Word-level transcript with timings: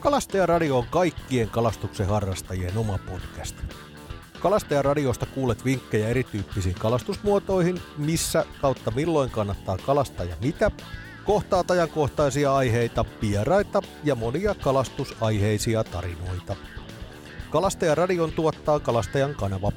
Kalastajaradio 0.00 0.78
on 0.78 0.86
kaikkien 0.90 1.50
kalastuksen 1.50 2.06
harrastajien 2.06 2.78
oma 2.78 2.98
podcast. 2.98 3.56
Kalastajaradiosta 4.40 5.26
kuulet 5.26 5.64
vinkkejä 5.64 6.08
erityyppisiin 6.08 6.74
kalastusmuotoihin, 6.74 7.82
missä 7.98 8.44
kautta 8.60 8.90
milloin 8.90 9.30
kannattaa 9.30 9.78
kalastaa 9.78 10.26
ja 10.26 10.36
mitä, 10.42 10.70
kohtaat 11.24 11.70
ajankohtaisia 11.70 12.54
aiheita, 12.56 13.04
vieraita 13.22 13.82
ja 14.04 14.14
monia 14.14 14.54
kalastusaiheisia 14.54 15.84
tarinoita. 15.84 16.56
Kalastajaradion 17.50 18.32
tuottaa 18.32 18.80
Kalastajan 18.80 19.34
kanava. 19.34 19.72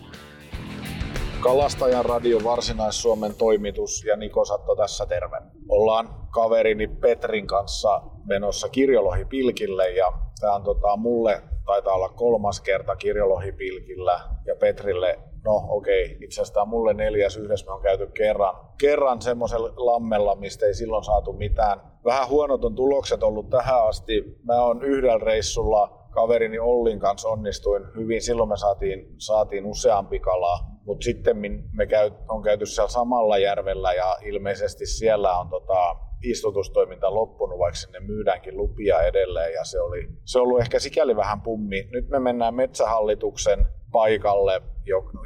Kalastajan 1.40 2.06
radio 2.06 2.40
Varsinais-Suomen 2.44 3.36
toimitus 3.36 4.04
ja 4.04 4.16
Niko 4.16 4.46
Satto 4.46 4.76
tässä 4.76 5.06
terve. 5.06 5.38
Ollaan 5.70 6.10
kaverini 6.32 6.88
Petrin 6.88 7.48
kanssa 7.48 8.02
menossa 8.26 8.70
kirjolohipilkille 8.70 9.90
ja 9.90 10.12
tämä 10.40 10.56
on 10.56 10.64
tota, 10.64 10.98
mulle 10.98 11.42
taitaa 11.66 11.94
olla 11.94 12.10
kolmas 12.10 12.62
kerta 12.62 12.96
kirjolohipilkillä 12.96 14.20
ja 14.46 14.56
Petrille 14.56 15.20
No 15.46 15.66
okei, 15.70 16.06
okay. 16.06 16.18
itse 16.22 16.42
asiassa 16.42 16.66
mulle 16.66 16.94
neljäs 16.94 17.38
yhdessä 17.38 17.66
me 17.66 17.72
on 17.72 17.82
käyty 17.82 18.08
kerran, 18.08 18.56
kerran 18.78 19.22
semmoisella 19.22 19.74
lammella, 19.76 20.36
mistä 20.36 20.66
ei 20.66 20.74
silloin 20.74 21.04
saatu 21.04 21.34
mitään. 21.34 21.82
Vähän 22.06 22.30
huonot 22.30 22.66
on 22.66 22.76
tulokset 22.76 23.24
ollut 23.24 23.50
tähän 23.50 23.88
asti. 23.88 24.24
Mä 24.44 24.62
oon 24.62 24.84
yhdellä 24.84 25.18
reissulla 25.18 25.99
kaverini 26.10 26.60
Ollin 26.60 27.00
kanssa 27.00 27.30
onnistuin 27.30 27.84
hyvin. 27.96 28.22
Silloin 28.22 28.50
me 28.50 28.58
saatiin, 28.58 29.16
saatiin 29.18 29.66
useampi 29.66 30.20
kala, 30.20 30.60
mutta 30.86 31.04
sitten 31.04 31.38
me 31.74 31.88
käy, 31.88 32.12
on 32.30 32.44
käyty 32.44 32.66
siellä 32.66 32.90
samalla 32.90 33.38
järvellä 33.38 33.94
ja 33.94 34.18
ilmeisesti 34.22 34.86
siellä 34.86 35.40
on 35.40 35.50
tota, 35.50 35.96
istutustoiminta 36.24 37.14
loppunut, 37.14 37.60
vaikka 37.60 37.76
sinne 37.76 38.00
myydäänkin 38.00 38.58
lupia 38.58 39.02
edelleen 39.02 39.54
ja 39.54 39.64
se 39.64 39.82
oli, 39.82 40.08
se 40.26 40.40
ollut 40.40 40.60
ehkä 40.60 40.80
sikäli 40.80 41.16
vähän 41.16 41.42
pummi. 41.42 41.88
Nyt 41.92 42.10
me 42.10 42.20
mennään 42.20 42.56
metsähallituksen 42.56 43.66
paikalle, 43.92 44.62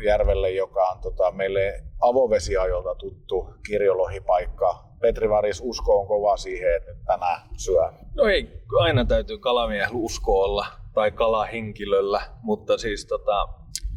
järvelle, 0.06 0.52
joka 0.52 0.88
on 0.88 1.02
tota, 1.02 1.32
meille 1.32 1.84
avovesiajolta 2.02 2.96
tuttu 2.96 3.48
kirjolohipaikka. 3.68 4.84
Petri 5.04 5.30
Varis 5.30 5.62
usko 5.66 6.00
on 6.00 6.08
kova 6.08 6.38
siihen, 6.38 6.76
että 6.76 6.92
nyt 6.92 7.06
tänään 7.06 7.42
syö. 7.58 7.92
No 8.16 8.24
ei, 8.24 8.62
aina 8.80 9.06
täytyy 9.06 9.38
kalamiehellä 9.38 9.98
usko 9.98 10.44
olla 10.44 10.66
tai 10.94 11.12
kalahenkilöllä, 11.12 12.22
mutta 12.42 12.78
siis 12.78 13.06
tota, 13.06 13.48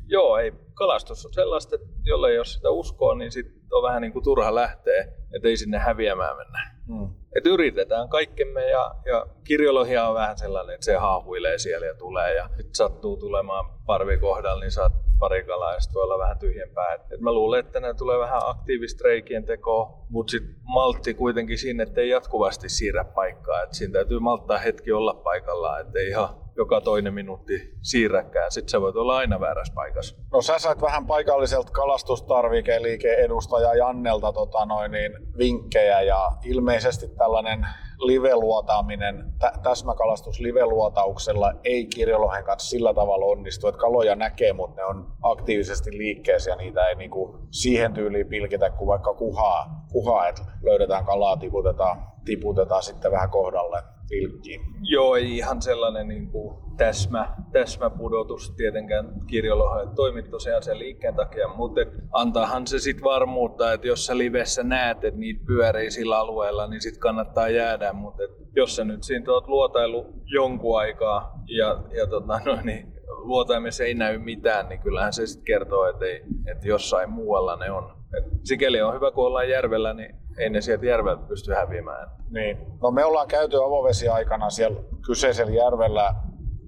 joo, 0.06 0.38
ei, 0.38 0.52
kalastus 0.74 1.26
on 1.26 1.32
sellaista, 1.32 1.74
että 1.74 1.86
jolle 2.04 2.32
jos 2.32 2.54
sitä 2.54 2.70
uskoo, 2.70 3.14
niin 3.14 3.32
sitten 3.32 3.62
on 3.72 3.82
vähän 3.82 4.02
niin 4.02 4.12
kuin 4.12 4.24
turha 4.24 4.54
lähteä, 4.54 5.02
että 5.36 5.48
ei 5.48 5.56
sinne 5.56 5.78
häviämään 5.78 6.36
mennä. 6.36 6.70
Hmm. 6.86 7.14
Et 7.36 7.46
yritetään 7.46 8.08
kaikkemme 8.08 8.70
ja, 8.70 8.94
ja 9.04 9.26
kirjolohia 9.44 10.08
on 10.08 10.14
vähän 10.14 10.38
sellainen, 10.38 10.74
että 10.74 10.84
se 10.84 10.96
haahuilee 10.96 11.58
siellä 11.58 11.86
ja 11.86 11.94
tulee 11.94 12.34
ja 12.34 12.50
nyt 12.56 12.74
sattuu 12.74 13.16
tulemaan 13.16 13.64
parvi 13.86 14.18
kohdalla, 14.18 14.60
niin 14.60 14.70
saat 14.70 14.92
pari 15.18 15.44
kalaa 15.44 15.72
ja 15.72 15.78
voi 15.94 16.02
olla 16.02 16.18
vähän 16.18 16.38
tyhjempää. 16.38 16.94
Et, 16.94 17.12
et 17.12 17.20
mä 17.20 17.32
luulen, 17.32 17.60
että 17.60 17.80
ne 17.80 17.94
tulee 17.94 18.18
vähän 18.18 18.40
aktiivista 18.44 19.04
reikien 19.04 19.44
tekoa, 19.44 20.06
mutta 20.08 20.30
sitten 20.30 20.54
maltti 20.62 21.14
kuitenkin 21.14 21.58
siinä, 21.58 21.82
että 21.82 22.00
ei 22.00 22.08
jatkuvasti 22.08 22.68
siirrä 22.68 23.04
paikkaa. 23.04 23.62
Et 23.62 23.72
siinä 23.72 23.92
täytyy 23.92 24.18
malttaa 24.18 24.58
hetki 24.58 24.92
olla 24.92 25.14
paikallaan, 25.14 25.80
ettei 25.80 26.08
ihan 26.08 26.28
joka 26.56 26.80
toinen 26.80 27.14
minuutti 27.14 27.74
siirräkään. 27.82 28.52
Sitten 28.52 28.68
sä 28.68 28.80
voit 28.80 28.96
olla 28.96 29.16
aina 29.16 29.40
väärässä 29.40 29.74
paikassa. 29.74 30.16
No 30.32 30.42
sä 30.42 30.58
sait 30.58 30.82
vähän 30.82 31.06
paikalliselta 31.06 31.72
kalastustarvikeliike 31.72 33.14
edustaja 33.14 33.74
Jannelta 33.74 34.32
tota 34.32 34.66
noin, 34.66 34.90
niin, 34.90 35.12
vinkkejä 35.38 36.02
ja 36.02 36.32
ilmeisesti 36.44 37.08
tällainen 37.08 37.66
live-luotaaminen, 37.98 39.32
tä- 39.38 39.52
täsmäkalastus 39.62 40.40
live-luotauksella 40.40 41.52
ei 41.64 41.86
kirjolohen 41.86 42.44
kanssa 42.44 42.68
sillä 42.68 42.94
tavalla 42.94 43.26
onnistu, 43.26 43.68
että 43.68 43.80
kaloja 43.80 44.16
näkee, 44.16 44.52
mutta 44.52 44.80
ne 44.80 44.84
on 44.84 45.12
aktiivisesti 45.22 45.98
liikkeessä 45.98 46.50
ja 46.50 46.56
niitä 46.56 46.86
ei 46.88 46.94
niinku 46.94 47.38
siihen 47.50 47.94
tyyliin 47.94 48.28
pilkitä 48.28 48.70
kuin 48.70 48.88
vaikka 48.88 49.14
kuhaa, 49.14 49.84
kuhaa 49.92 50.28
että 50.28 50.42
löydetään 50.62 51.04
kalaa, 51.04 51.36
tiputetaan, 51.36 52.06
tiputetaan 52.24 52.82
sitten 52.82 53.12
vähän 53.12 53.30
kohdalle 53.30 53.82
pilkkiin. 54.08 54.60
Joo, 54.82 55.16
ei 55.16 55.36
ihan 55.36 55.62
sellainen 55.62 56.08
niin 56.08 56.30
kuin 56.30 56.56
täsmä, 56.76 57.34
täsmäpudotus 57.52 58.54
tietenkään 58.56 59.20
kirjolohalle 59.26 59.92
toimi 59.94 60.22
tosiaan 60.22 60.62
sen 60.62 60.78
liikkeen 60.78 61.14
takia, 61.14 61.48
mutta 61.48 61.80
antaahan 62.12 62.66
se 62.66 62.78
sitten 62.78 63.04
varmuutta, 63.04 63.72
että 63.72 63.86
jos 63.86 64.06
sä 64.06 64.18
livessä 64.18 64.62
näet, 64.62 65.04
että 65.04 65.20
niitä 65.20 65.44
pyörii 65.46 65.90
sillä 65.90 66.18
alueella, 66.18 66.66
niin 66.66 66.80
sitten 66.80 67.00
kannattaa 67.00 67.48
jäädä, 67.48 67.92
mutta 67.92 68.22
jos 68.56 68.76
sä 68.76 68.84
nyt 68.84 69.02
siinä 69.02 69.32
oot 69.32 69.48
luotailu 69.48 70.06
jonkun 70.24 70.78
aikaa 70.78 71.42
ja, 71.46 71.82
ja 71.96 72.06
tota, 72.06 72.40
no, 72.46 72.58
niin 72.62 72.92
luotaimessa 73.06 73.84
ei 73.84 73.94
näy 73.94 74.18
mitään, 74.18 74.68
niin 74.68 74.80
kyllähän 74.80 75.12
se 75.12 75.26
sitten 75.26 75.44
kertoo, 75.44 75.88
että, 75.88 76.04
ei, 76.04 76.22
että 76.50 76.68
jossain 76.68 77.10
muualla 77.10 77.56
ne 77.56 77.70
on. 77.70 77.95
Et 78.18 78.24
sikäli 78.44 78.82
on 78.82 78.94
hyvä, 78.94 79.10
kun 79.10 79.26
ollaan 79.26 79.48
järvellä, 79.48 79.94
niin 79.94 80.14
ei 80.38 80.50
ne 80.50 80.60
sieltä 80.60 80.86
järveltä 80.86 81.28
pysty 81.28 81.52
häviämään. 81.52 82.08
Niin. 82.30 82.58
No 82.82 82.90
me 82.90 83.04
ollaan 83.04 83.28
käyty 83.28 83.56
avovesiaikana 83.56 84.50
siellä 84.50 84.80
kyseisellä 85.06 85.52
järvellä 85.52 86.14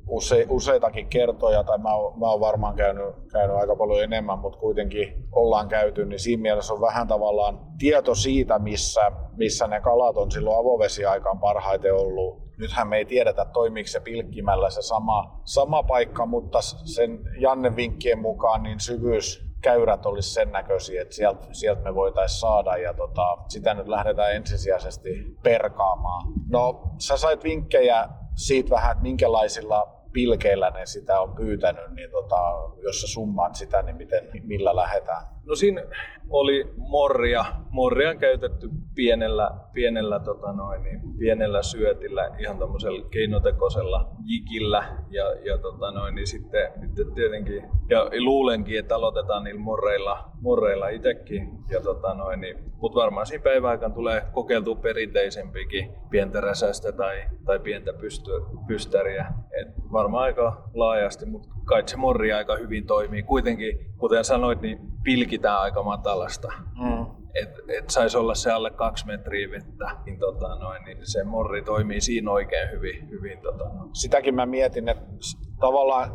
use, 0.09 0.47
useitakin 0.49 1.07
kertoja, 1.07 1.65
tai 1.65 1.79
mä 1.79 1.95
oon, 1.95 2.19
mä 2.19 2.27
oon 2.31 2.41
varmaan 2.41 2.77
käynyt, 2.77 3.15
käynyt 3.33 3.57
aika 3.57 3.77
paljon 3.77 4.05
enemmän, 4.05 4.39
mutta 4.39 4.59
kuitenkin 4.59 5.29
ollaan 5.33 5.69
käyty, 5.69 6.05
niin 6.07 6.19
siinä 6.19 6.43
mielessä 6.43 6.75
on 6.75 6.81
vähän 6.81 7.09
tavallaan 7.09 7.61
tieto 7.79 8.15
siitä, 8.15 8.59
missä, 8.59 9.13
missä 9.37 9.67
ne 9.67 9.81
kalat 9.81 10.17
on 10.17 10.31
silloin 10.31 10.61
avovesiaikaan 10.61 11.39
parhaiten 11.39 11.95
ollut. 11.95 12.49
Nythän 12.59 12.89
me 12.89 12.97
ei 12.97 13.05
tiedetä, 13.05 13.45
toimiiko 13.45 13.89
se 13.89 14.01
pilkkimällä 14.01 14.71
se 14.71 14.83
sama, 14.83 15.41
sama 15.45 15.83
paikka, 15.83 16.27
mutta 16.27 16.61
sen 16.63 17.21
Janne 17.41 17.77
vinkkien 17.77 18.19
mukaan 18.19 18.63
niin 18.63 18.81
syvyys 18.81 19.48
käyrät 19.63 20.07
olisi 20.07 20.31
sen 20.31 20.53
näköisiä, 20.53 21.03
että 21.03 21.15
sieltä, 21.15 21.47
sieltä 21.53 21.83
me 21.83 21.95
voitaisiin 21.95 22.41
saada 22.41 22.77
ja 22.77 22.95
tota, 22.95 23.39
sitä 23.49 23.75
nyt 23.75 23.89
lähdetään 23.89 24.35
ensisijaisesti 24.35 25.37
perkaamaan. 25.43 26.33
No, 26.49 26.83
sä 26.99 27.17
sait 27.17 27.45
vinkkejä 27.45 28.09
siitä 28.35 28.71
vähän, 28.71 28.93
että 28.93 29.03
minkälaisilla 29.03 29.99
pilkeillä 30.13 30.71
ne 30.71 30.87
sitä 30.87 31.21
on 31.21 31.35
pyytänyt, 31.35 31.91
niin 31.95 32.11
tota, 32.11 32.37
jos 32.83 33.01
sä 33.01 33.07
summaat 33.07 33.55
sitä, 33.55 33.83
niin 33.83 33.97
miten, 33.97 34.29
millä 34.43 34.77
lähdetään? 34.77 35.27
No 35.49 35.55
siinä 35.55 35.83
oli 36.31 36.73
morria. 36.77 37.45
Morria 37.71 38.11
on 38.11 38.19
käytetty 38.19 38.71
pienellä, 38.95 39.51
pienellä, 39.73 40.21
tota 40.21 40.53
noin, 40.53 40.83
niin 40.83 41.01
pienellä 41.19 41.63
syötillä, 41.63 42.31
ihan 42.39 42.59
tämmöisellä 42.59 43.09
keinotekoisella 43.11 44.11
jikillä. 44.25 44.85
Ja, 45.11 45.25
ja 45.45 45.59
tota 45.59 45.91
noin, 45.91 46.15
niin 46.15 46.27
sitten, 46.27 46.73
sitten 46.97 47.15
tietenkin, 47.15 47.63
ja 47.91 48.11
luulenkin, 48.19 48.79
että 48.79 48.97
aloitetaan 48.97 49.45
niillä 49.45 49.61
morreilla, 49.61 50.31
morreilla 50.41 50.89
itsekin. 50.89 51.49
Ja 51.71 51.81
tota 51.81 52.15
noin, 52.15 52.41
niin, 52.41 52.57
mutta 52.81 53.01
varmaan 53.01 53.27
siinä 53.27 53.43
päiväaikaan 53.43 53.93
tulee 53.93 54.23
kokeiltua 54.33 54.75
perinteisempikin 54.75 55.91
pientä 56.11 56.41
räsästä 56.41 56.93
tai, 56.93 57.23
tai 57.45 57.59
pientä 57.59 57.93
pysty, 57.93 58.31
pystäriä. 58.67 59.27
Et 59.61 59.69
varmaan 59.93 60.25
aika 60.25 60.71
laajasti, 60.75 61.27
mutta 61.27 61.49
kai 61.65 61.83
se 61.87 61.97
morri 61.97 62.33
aika 62.33 62.57
hyvin 62.57 62.87
toimii. 62.87 63.23
Kuitenkin, 63.23 63.79
kuten 63.99 64.25
sanoit, 64.25 64.61
niin 64.61 64.79
pilkitään 65.39 65.61
aika 65.61 65.83
matalasta. 65.83 66.49
Mm. 66.81 67.07
Että 67.35 67.63
et 67.79 67.91
saisi 67.91 68.19
olla 68.19 68.35
se 68.35 68.53
alle 68.53 68.71
kaksi 68.71 69.07
metriä 69.07 69.51
vettä, 69.51 69.91
niin, 70.07 70.19
tota 70.19 70.59
noin, 70.59 70.85
niin 70.85 70.99
se 71.03 71.25
morri 71.25 71.63
toimii 71.63 72.01
siinä 72.01 72.31
oikein 72.31 72.71
hyvin. 72.71 73.11
hyvin 73.11 73.39
tota. 73.43 73.65
Sitäkin 73.93 74.35
mä 74.35 74.47
mietin, 74.47 74.89
että 74.89 75.05
tavallaan 75.61 76.11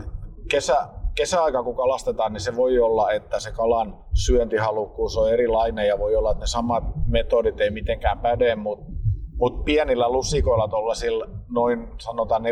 kesä, 0.50 0.88
kesäaika 1.16 1.63
kun 1.63 1.75
kalastetaan, 1.75 2.33
niin 2.33 2.41
se 2.41 2.56
voi 2.56 2.79
olla, 2.79 3.12
että 3.12 3.39
se 3.39 3.51
kalan 3.51 3.97
syöntihalukkuus 4.25 5.17
on 5.17 5.33
erilainen 5.33 5.88
ja 5.88 6.00
voi 6.00 6.16
olla, 6.16 6.31
että 6.31 6.44
ne 6.44 6.47
samat 6.47 6.83
metodit 7.07 7.62
ei 7.62 7.72
mitenkään 7.72 8.19
päde, 8.19 8.56
mutta 8.56 8.94
mutta 9.38 9.63
pienillä 9.63 10.12
lusikoilla, 10.12 10.67
tuollaisilla 10.67 11.28
noin 11.53 11.87
sanotaan 11.97 12.41
4-5 12.41 12.45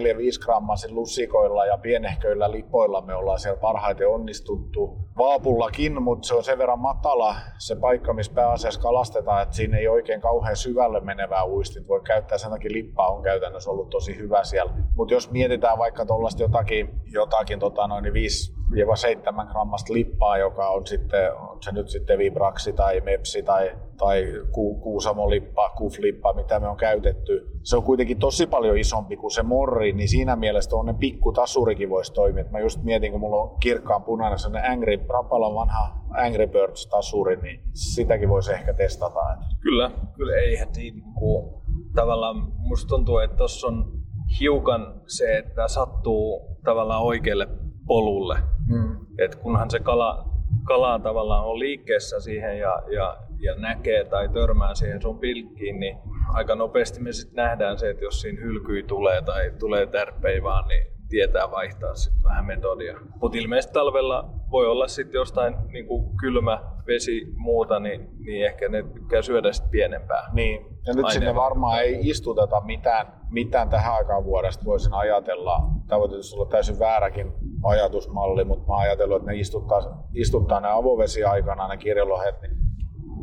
grammaisilla 0.45 0.95
lusikoilla 0.95 1.65
ja 1.65 1.77
pienehköillä 1.77 2.51
lipoilla 2.51 3.01
me 3.01 3.15
ollaan 3.15 3.39
siellä 3.39 3.59
parhaiten 3.59 4.09
onnistuttu. 4.09 4.97
Vaapullakin, 5.17 6.01
mutta 6.01 6.27
se 6.27 6.33
on 6.33 6.43
sen 6.43 6.57
verran 6.57 6.79
matala 6.79 7.35
se 7.57 7.75
paikka, 7.75 8.13
missä 8.13 8.33
pääasiassa 8.33 8.81
kalastetaan, 8.81 9.43
että 9.43 9.55
siinä 9.55 9.77
ei 9.77 9.87
oikein 9.87 10.21
kauhean 10.21 10.55
syvälle 10.55 10.99
menevää 10.99 11.45
uistin. 11.45 11.87
Voi 11.87 12.01
käyttää 12.01 12.37
sen 12.37 12.51
takia 12.51 12.71
lippaa 12.71 13.11
on 13.11 13.23
käytännössä 13.23 13.71
ollut 13.71 13.89
tosi 13.89 14.17
hyvä 14.17 14.43
siellä. 14.43 14.73
Mutta 14.95 15.13
jos 15.13 15.31
mietitään 15.31 15.77
vaikka 15.77 16.05
tuollaista 16.05 16.41
jotakin, 16.41 16.89
jotakin 17.05 17.59
tota 17.59 17.87
noin 17.87 18.13
5 18.13 18.60
7 18.95 19.47
grammasta 19.47 19.93
lippaa, 19.93 20.37
joka 20.37 20.69
on 20.69 20.87
sitten, 20.87 21.33
on 21.33 21.57
se 21.63 21.71
nyt 21.71 21.89
sitten 21.89 22.17
Vibraxi 22.17 22.73
tai 22.73 23.01
Mepsi 23.01 23.43
tai, 23.43 23.71
tai 23.97 24.23
ku, 24.51 24.75
Kuusamo-lippa, 24.75 25.69
Kuf-lippa, 25.69 26.33
mitä 26.33 26.59
me 26.59 26.67
on 26.67 26.77
käytetty. 26.77 27.47
Se 27.63 27.77
on 27.77 27.83
kuitenkin 27.83 28.19
tosi 28.19 28.47
paljon 28.47 28.77
isompi 28.77 29.17
kuin 29.17 29.31
se 29.31 29.43
morri, 29.43 29.93
niin 29.93 30.09
siinä 30.09 30.35
mielessä 30.35 30.69
tuonne 30.69 30.93
pikku 30.93 31.31
tasurikin 31.31 31.89
voisi 31.89 32.13
toimia. 32.13 32.45
mä 32.51 32.59
just 32.59 32.83
mietin, 32.83 33.11
kun 33.11 33.19
mulla 33.19 33.41
on 33.41 33.59
kirkkaan 33.59 34.03
punainen 34.03 34.39
sellainen 34.39 34.71
Angry, 34.71 34.99
Rapalan 35.09 35.55
vanha 35.55 36.01
Angry 36.09 36.47
Birds 36.47 36.87
tasuri, 36.87 37.35
niin 37.35 37.59
sitäkin 37.73 38.29
voisi 38.29 38.53
ehkä 38.53 38.73
testata. 38.73 39.19
Kyllä, 39.61 39.91
kyllä 40.15 40.35
ei 40.35 40.59
heti 40.59 40.81
niin 40.81 41.13
kuin, 41.19 41.61
tavallaan 41.95 42.35
musta 42.57 42.87
tuntuu, 42.87 43.17
että 43.17 43.37
tuossa 43.37 43.67
on 43.67 44.01
hiukan 44.39 45.01
se, 45.07 45.37
että 45.37 45.67
sattuu 45.67 46.57
tavallaan 46.63 47.03
oikealle 47.03 47.47
polulle. 47.91 48.37
Mm. 48.67 48.95
Et 49.19 49.35
kunhan 49.35 49.71
se 49.71 49.79
kala, 49.79 50.25
kala 50.63 50.99
tavallaan 50.99 51.45
on 51.45 51.59
liikkeessä 51.59 52.19
siihen 52.19 52.59
ja, 52.59 52.83
ja, 52.95 53.17
ja 53.39 53.55
näkee 53.55 54.05
tai 54.05 54.29
törmää 54.29 54.75
siihen 54.75 55.01
sun 55.01 55.19
pilkkiin, 55.19 55.79
niin 55.79 55.97
aika 56.33 56.55
nopeasti 56.55 57.01
me 57.01 57.11
sitten 57.11 57.35
nähdään 57.35 57.77
se, 57.77 57.89
että 57.89 58.03
jos 58.03 58.21
siinä 58.21 58.41
hylkyi 58.41 58.83
tulee 58.83 59.21
tai 59.21 59.51
tulee 59.59 59.85
tärppei 59.85 60.43
vaan, 60.43 60.67
niin 60.67 60.87
tietää 61.09 61.51
vaihtaa 61.51 61.95
sitten 61.95 62.23
vähän 62.23 62.45
metodia. 62.45 62.97
Mutta 63.21 63.37
ilmeisesti 63.37 63.73
talvella 63.73 64.29
voi 64.51 64.67
olla 64.67 64.87
sitten 64.87 65.19
jostain 65.19 65.55
niin 65.73 65.87
kuin 65.87 66.17
kylmä 66.17 66.63
vesi 66.87 67.33
muuta, 67.35 67.79
niin, 67.79 68.09
niin 68.19 68.45
ehkä 68.45 68.69
ne 68.69 68.83
tykkää 68.83 69.21
syödä 69.21 69.51
sitten 69.51 69.71
pienempää. 69.71 70.29
Niin, 70.33 70.65
ja 70.85 70.93
nyt 70.93 71.09
sinne 71.09 71.35
varmaan 71.35 71.81
ei 71.81 71.99
istuteta 72.01 72.61
mitään, 72.61 73.13
mitään 73.29 73.69
tähän 73.69 73.93
aikaan 73.93 74.25
vuodesta, 74.25 74.65
voisin 74.65 74.93
ajatella. 74.93 75.59
Tämä 75.87 75.99
voi 75.99 76.09
tietysti 76.09 76.35
olla 76.35 76.49
täysin 76.49 76.79
vääräkin 76.79 77.33
ajatusmalli, 77.63 78.43
mutta 78.43 78.67
mä 78.67 78.77
ajatellut, 78.77 79.17
että 79.17 79.31
ne 79.31 79.37
istuttaa, 79.37 80.07
istuttaa 80.13 80.59
ne 80.59 80.67
avovesi 80.71 81.23
aikana 81.23 81.67
ne 81.67 81.77
kirjolohet, 81.77 82.41
niin 82.41 82.51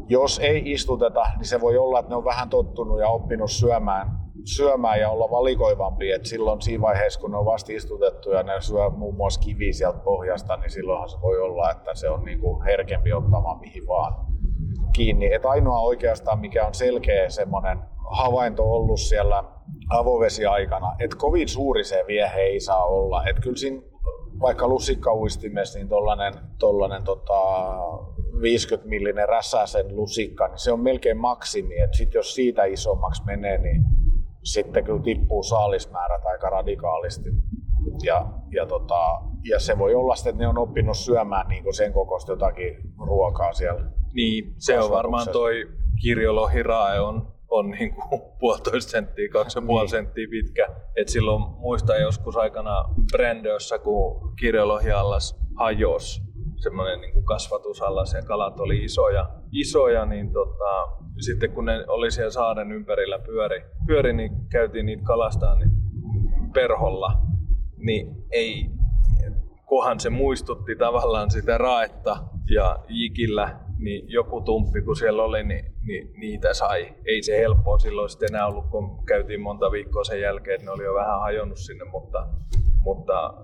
jos 0.08 0.38
ei 0.38 0.62
istuteta, 0.72 1.22
niin 1.36 1.46
se 1.46 1.60
voi 1.60 1.78
olla, 1.78 1.98
että 1.98 2.10
ne 2.10 2.16
on 2.16 2.24
vähän 2.24 2.48
tottunut 2.48 3.00
ja 3.00 3.08
oppinut 3.08 3.50
syömään 3.50 4.28
syömään 4.56 5.00
ja 5.00 5.10
olla 5.10 5.30
valikoivampi, 5.30 6.10
että 6.12 6.28
silloin 6.28 6.60
siinä 6.60 6.82
vaiheessa, 6.82 7.20
kun 7.20 7.30
ne 7.30 7.36
on 7.36 7.44
vasta 7.44 7.72
istutettu 7.72 8.30
ja 8.30 8.42
ne 8.42 8.60
syö 8.60 8.90
muun 8.90 9.14
muassa 9.14 9.40
kivi 9.40 9.72
sieltä 9.72 9.98
pohjasta, 9.98 10.56
niin 10.56 10.70
silloinhan 10.70 11.08
se 11.08 11.20
voi 11.22 11.40
olla, 11.40 11.70
että 11.70 11.94
se 11.94 12.10
on 12.10 12.24
niin 12.24 12.40
kuin 12.40 12.62
herkempi 12.62 13.12
ottamaan 13.12 13.60
mihin 13.60 13.86
vaan 13.86 14.26
kiinni. 14.92 15.32
Et 15.32 15.46
ainoa 15.46 15.80
oikeastaan, 15.80 16.40
mikä 16.40 16.66
on 16.66 16.74
selkeä 16.74 17.30
semmoinen 17.30 17.78
havainto 18.10 18.62
ollut 18.62 19.00
siellä 19.00 19.44
avovesiaikana, 19.90 20.94
että 20.98 21.16
kovin 21.16 21.48
suuri 21.48 21.84
se 21.84 22.04
viehe 22.06 22.40
ei 22.40 22.60
saa 22.60 22.84
olla. 22.84 23.26
Että 23.26 23.42
kyllä 23.42 23.56
siinä 23.56 23.82
vaikka 24.40 24.68
lusikkauistimessa, 24.68 25.78
niin 25.78 25.88
tollanen, 25.88 26.34
tollanen 26.58 27.04
tota, 27.04 27.40
50 28.42 28.88
millinen 28.88 29.28
räsäsen 29.28 29.96
lusikka, 29.96 30.48
niin 30.48 30.58
se 30.58 30.72
on 30.72 30.80
melkein 30.80 31.18
maksimi. 31.18 31.74
Sitten 31.92 32.18
jos 32.18 32.34
siitä 32.34 32.64
isommaksi 32.64 33.24
menee, 33.24 33.58
niin 33.58 33.84
sitten 34.44 34.84
kyllä 34.84 35.02
tippuu 35.02 35.42
saalismäärät 35.42 36.26
aika 36.26 36.50
radikaalisti. 36.50 37.30
Ja, 38.02 38.26
ja, 38.50 38.66
tota, 38.66 39.20
ja 39.44 39.60
se 39.60 39.78
voi 39.78 39.94
olla 39.94 40.14
sitten, 40.14 40.30
että 40.30 40.42
ne 40.42 40.48
on 40.48 40.58
oppinut 40.58 40.96
syömään 40.96 41.48
niin 41.48 41.74
sen 41.74 41.92
kokoista 41.92 42.32
jotakin 42.32 42.76
ruokaa 43.06 43.52
siellä. 43.52 43.90
Niin, 44.14 44.54
se 44.58 44.80
on 44.80 44.90
varmaan 44.90 45.28
toi 45.32 45.68
kirjolohirae 46.02 47.00
on, 47.00 47.32
on 47.50 47.70
niin 47.70 47.94
kuin 47.94 48.22
puolitoista 48.40 48.90
senttiä, 48.90 49.28
kaksi 49.32 49.58
ja 49.58 49.62
puoli 49.66 49.82
niin. 49.82 49.90
senttiä 49.90 50.26
pitkä. 50.30 50.68
Et 50.96 51.08
silloin 51.08 51.42
muistan 51.42 52.00
joskus 52.00 52.36
aikana 52.36 52.84
Brändössä, 53.12 53.78
kun 53.78 54.34
kirjolohiallas 54.40 55.40
hajosi, 55.58 56.20
semmoinen 56.56 57.00
niin 57.00 57.24
kasvatusallas 57.24 58.12
ja 58.12 58.22
kalat 58.22 58.60
oli 58.60 58.84
isoja, 58.84 59.30
isoja 59.52 60.06
niin 60.06 60.32
tota, 60.32 60.98
sitten 61.20 61.52
kun 61.52 61.64
ne 61.64 61.84
oli 61.88 62.10
siellä 62.10 62.30
saaren 62.30 62.72
ympärillä 62.72 63.18
pyöri, 63.18 63.62
pyöri 63.86 64.12
niin 64.12 64.30
käytiin 64.50 64.86
niitä 64.86 65.02
kalastaa 65.02 65.54
niin 65.54 65.70
perholla, 66.54 67.20
niin 67.76 68.06
ei, 68.30 68.70
kohan 69.66 70.00
se 70.00 70.10
muistutti 70.10 70.76
tavallaan 70.76 71.30
sitä 71.30 71.58
raetta 71.58 72.16
ja 72.54 72.78
jikillä, 72.88 73.60
niin 73.78 74.08
joku 74.08 74.40
tumppi 74.40 74.82
kun 74.82 74.96
siellä 74.96 75.22
oli, 75.22 75.44
niin, 75.44 75.64
niin 75.86 76.12
niitä 76.20 76.54
sai. 76.54 76.94
Ei 77.06 77.22
se 77.22 77.38
helppoa 77.38 77.78
silloin 77.78 78.10
sitten 78.10 78.28
enää 78.34 78.46
ollut, 78.46 78.70
kun 78.70 79.04
käytiin 79.06 79.40
monta 79.40 79.70
viikkoa 79.70 80.04
sen 80.04 80.20
jälkeen, 80.20 80.54
että 80.54 80.64
ne 80.64 80.70
oli 80.70 80.84
jo 80.84 80.94
vähän 80.94 81.20
hajonnut 81.20 81.58
sinne, 81.58 81.84
mutta, 81.84 82.28
mutta 82.80 83.34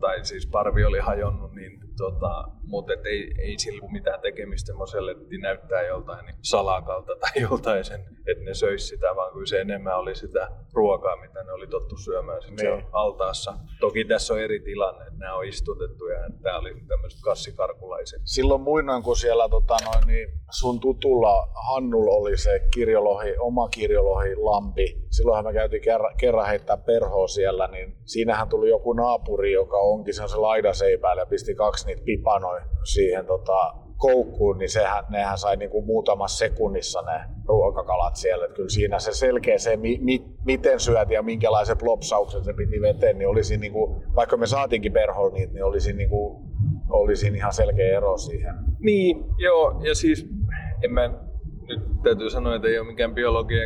tai 0.00 0.24
siis 0.24 0.46
parvi 0.46 0.84
oli 0.84 0.98
hajonnut, 0.98 1.52
niin 1.52 1.80
tota, 1.96 2.44
mutta 2.66 2.92
et 2.92 3.06
ei, 3.06 3.34
ei 3.38 3.58
sillä 3.58 3.88
mitään 3.92 4.20
tekemistä 4.20 4.66
semmoiselle, 4.66 5.10
että 5.10 5.24
näyttää 5.40 5.82
joltain 5.82 6.26
niin 6.26 6.36
salakalta 6.42 7.16
tai 7.20 7.42
joltain 7.50 7.84
sen, 7.84 8.00
että 8.26 8.44
ne 8.44 8.54
söisi 8.54 8.86
sitä, 8.86 9.16
vaan 9.16 9.32
kyllä 9.32 9.46
se 9.46 9.60
enemmän 9.60 9.98
oli 9.98 10.14
sitä 10.14 10.48
ruokaa, 10.72 11.16
mitä 11.16 11.44
ne 11.44 11.52
oli 11.52 11.66
tottu 11.66 11.96
syömään 11.96 12.40
niin. 12.46 12.58
siellä 12.58 12.82
altaassa. 12.92 13.54
Toki 13.80 14.04
tässä 14.04 14.34
on 14.34 14.40
eri 14.40 14.60
tilanne, 14.60 15.06
että 15.06 15.18
nämä 15.18 15.34
on 15.34 15.44
istutettu 15.44 16.06
ja 16.06 16.18
tämä 16.42 16.58
oli 16.58 16.74
tämmöiset 16.88 17.20
kassikarkulaiset. 17.24 18.20
Silloin 18.24 18.60
muinoin, 18.60 19.02
kun 19.02 19.16
siellä 19.16 19.48
tota, 19.48 19.76
noin, 19.84 20.06
niin 20.06 20.28
sun 20.50 20.80
tutulla 20.80 21.48
Hannulla 21.68 22.14
oli 22.14 22.36
se 22.36 22.68
kirjolohi, 22.74 23.36
oma 23.38 23.68
kirjolohi 23.68 24.36
lampi, 24.36 25.02
silloinhan 25.10 25.44
me 25.44 25.52
käytiin 25.52 25.82
kerran, 25.82 26.16
kerran 26.16 26.46
heittää 26.46 26.76
perhoa 26.76 27.28
siellä, 27.28 27.66
niin 27.66 27.96
siinähän 28.04 28.48
tuli 28.48 28.68
joku 28.68 28.92
naapuri, 28.92 29.52
joka 29.52 29.76
onkin 29.76 30.14
sen 30.14 30.42
laidaseipäällä 30.42 31.22
ja 31.22 31.26
pisti 31.26 31.54
kaksi 31.54 31.86
niitä 31.86 32.02
pipanoja 32.04 32.51
siihen 32.84 33.26
tota, 33.26 33.74
koukkuun, 34.02 34.58
niin 34.58 34.70
sehän, 34.70 35.04
nehän 35.10 35.38
sai 35.38 35.56
niinku 35.56 35.82
muutamassa 35.82 36.38
sekunnissa 36.38 37.02
ne 37.02 37.20
ruokakalat 37.48 38.16
siellä. 38.16 38.44
Et 38.44 38.52
kyllä 38.52 38.68
siinä 38.68 38.98
se 38.98 39.12
selkeä 39.12 39.58
se, 39.58 39.76
mi, 39.76 39.98
mi, 40.00 40.24
miten 40.44 40.80
syöt 40.80 41.10
ja 41.10 41.22
minkälaisen 41.22 41.78
plopsauksen 41.78 42.44
se 42.44 42.52
piti 42.52 42.80
veteen, 42.80 43.18
niin 43.18 43.28
olisi 43.28 43.56
niinku, 43.56 44.02
vaikka 44.16 44.36
me 44.36 44.46
saatiinkin 44.46 44.92
perhol 44.92 45.30
niitä, 45.30 45.52
niin 45.52 45.64
olisi, 45.64 45.92
niinku, 45.92 46.42
olisi 46.90 47.28
ihan 47.28 47.52
selkeä 47.52 47.96
ero 47.96 48.16
siihen. 48.16 48.54
Niin, 48.80 49.24
joo, 49.38 49.80
ja 49.84 49.94
siis 49.94 50.26
en 50.84 50.92
mä, 50.92 51.08
nyt 51.68 51.80
täytyy 52.02 52.30
sanoa, 52.30 52.54
että 52.56 52.68
ei 52.68 52.78
ole 52.78 52.86
mikään 52.86 53.14
biologia 53.14 53.60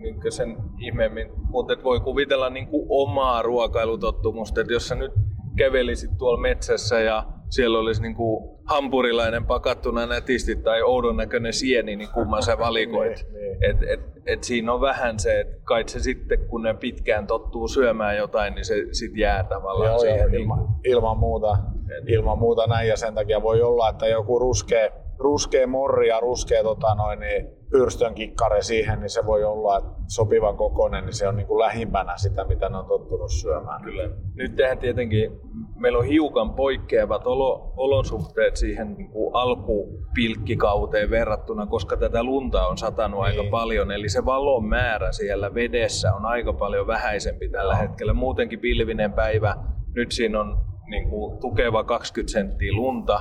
niin 0.00 0.32
sen 0.32 0.56
ihmeemmin, 0.80 1.30
mutta 1.48 1.76
voi 1.84 2.00
kuvitella 2.00 2.50
niin 2.50 2.66
kuin 2.66 2.86
omaa 2.88 3.42
ruokailutottumusta, 3.42 4.60
että 4.60 4.72
jos 4.72 4.88
sä 4.88 4.94
nyt 4.94 5.12
kävelisit 5.56 6.10
tuolla 6.18 6.40
metsässä 6.40 7.00
ja 7.00 7.33
siellä 7.50 7.78
olisi 7.78 8.02
niin 8.02 8.14
kuin 8.14 8.58
hampurilainen 8.64 9.46
pakattuna 9.46 10.06
nätisti 10.06 10.56
tai 10.56 10.82
oudon 10.82 11.16
näköinen 11.16 11.52
sieni, 11.52 11.96
niin 11.96 12.08
kumman 12.14 12.42
sä 12.42 12.58
valikoit. 12.66 13.26
niin, 13.32 13.60
niin. 13.60 13.64
Et, 13.70 13.82
et, 13.82 14.00
et 14.26 14.44
siinä 14.44 14.72
on 14.72 14.80
vähän 14.80 15.18
se, 15.18 15.40
että 15.40 15.56
kai 15.64 15.84
se 15.88 16.00
sitten, 16.00 16.38
kun 16.48 16.62
ne 16.62 16.74
pitkään 16.74 17.26
tottuu 17.26 17.68
syömään 17.68 18.16
jotain, 18.16 18.54
niin 18.54 18.64
se 18.64 18.74
sitten 18.92 19.20
jää 19.20 19.44
tavallaan 19.44 19.90
Joo, 19.90 19.98
siihen. 19.98 20.30
Niin 20.30 20.42
ilman, 20.42 20.68
ilman, 20.84 21.18
muuta, 21.18 21.58
ilman 22.06 22.38
muuta 22.38 22.66
näin, 22.66 22.88
ja 22.88 22.96
sen 22.96 23.14
takia 23.14 23.42
voi 23.42 23.62
olla, 23.62 23.88
että 23.88 24.06
joku 24.06 24.38
ruskea, 24.38 24.90
ruskea 25.18 25.66
morri 25.66 26.08
ja 26.08 26.20
ruskea 26.20 26.62
tota 26.62 26.94
noin, 26.94 27.20
niin 27.20 27.48
pyrstön 27.70 28.14
kikkare 28.14 28.62
siihen, 28.62 29.00
niin 29.00 29.10
se 29.10 29.26
voi 29.26 29.44
olla 29.44 29.94
sopivan 30.08 30.56
kokoinen, 30.56 31.04
niin 31.04 31.14
se 31.14 31.28
on 31.28 31.36
niin 31.36 31.46
kuin 31.46 31.58
lähimpänä 31.58 32.16
sitä, 32.16 32.44
mitä 32.44 32.68
ne 32.68 32.78
on 32.78 32.86
tottunut 32.86 33.30
syömään. 33.30 33.82
Kyllä. 33.82 34.10
Nyt 34.34 34.56
tehdään 34.56 34.78
tietenkin, 34.78 35.40
meillä 35.76 35.98
on 35.98 36.04
hiukan 36.04 36.54
poikkeavat 36.54 37.26
olo, 37.26 37.72
olosuhteet 37.76 38.56
siihen 38.56 38.94
niin 38.94 39.10
kuin 39.10 39.34
alkupilkkikauteen 39.34 41.10
verrattuna, 41.10 41.66
koska 41.66 41.96
tätä 41.96 42.22
lunta 42.24 42.66
on 42.66 42.78
satanut 42.78 43.20
niin. 43.20 43.40
aika 43.40 43.50
paljon, 43.50 43.90
eli 43.90 44.08
se 44.08 44.24
valon 44.24 44.64
määrä 44.64 45.12
siellä 45.12 45.54
vedessä 45.54 46.14
on 46.14 46.24
aika 46.24 46.52
paljon 46.52 46.86
vähäisempi 46.86 47.48
tällä 47.48 47.74
no. 47.74 47.80
hetkellä. 47.80 48.12
Muutenkin 48.12 48.60
pilvinen 48.60 49.12
päivä, 49.12 49.56
nyt 49.94 50.12
siinä 50.12 50.40
on 50.40 50.58
niin 50.86 51.10
kuin 51.10 51.38
tukeva 51.40 51.84
20 51.84 52.32
senttiä 52.32 52.72
lunta 52.72 53.20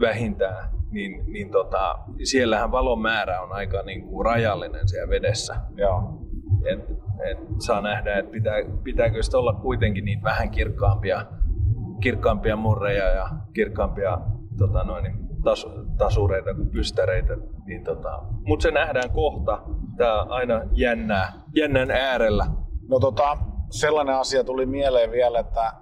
vähintään, 0.00 0.68
niin, 0.90 1.32
niin 1.32 1.50
tota, 1.50 1.98
siellähän 2.24 2.72
valon 2.72 3.02
määrä 3.02 3.40
on 3.40 3.52
aika 3.52 3.82
niin 3.82 4.02
kuin 4.02 4.24
rajallinen 4.24 4.88
siellä 4.88 5.10
vedessä. 5.10 5.54
Joo. 5.76 6.18
Et, 6.64 6.90
et 7.30 7.38
saa 7.58 7.80
nähdä, 7.80 8.18
että 8.18 8.32
pitää, 8.32 8.54
pitääkö 8.82 9.22
sitä 9.22 9.38
olla 9.38 9.52
kuitenkin 9.52 10.04
niitä 10.04 10.22
vähän 10.22 10.50
kirkkaampia, 10.50 11.26
kirkkaampia 12.00 12.56
murreja 12.56 13.04
ja 13.04 13.28
kirkkaampia 13.54 14.18
tota 14.58 14.84
noin, 14.84 15.04
niin 15.04 15.22
tas, 15.44 15.66
tasureita 15.98 16.54
kuin 16.54 16.70
pystäreitä. 16.70 17.36
Niin 17.66 17.84
tota, 17.84 18.22
Mutta 18.46 18.62
se 18.62 18.70
nähdään 18.70 19.10
kohta. 19.10 19.62
Tämä 19.96 20.22
aina 20.22 20.62
jännää, 20.72 21.32
jännän 21.54 21.90
äärellä. 21.90 22.46
No 22.88 22.98
tota, 23.00 23.38
sellainen 23.72 24.14
asia 24.14 24.44
tuli 24.44 24.66
mieleen 24.66 25.10
vielä, 25.10 25.38
että 25.38 25.72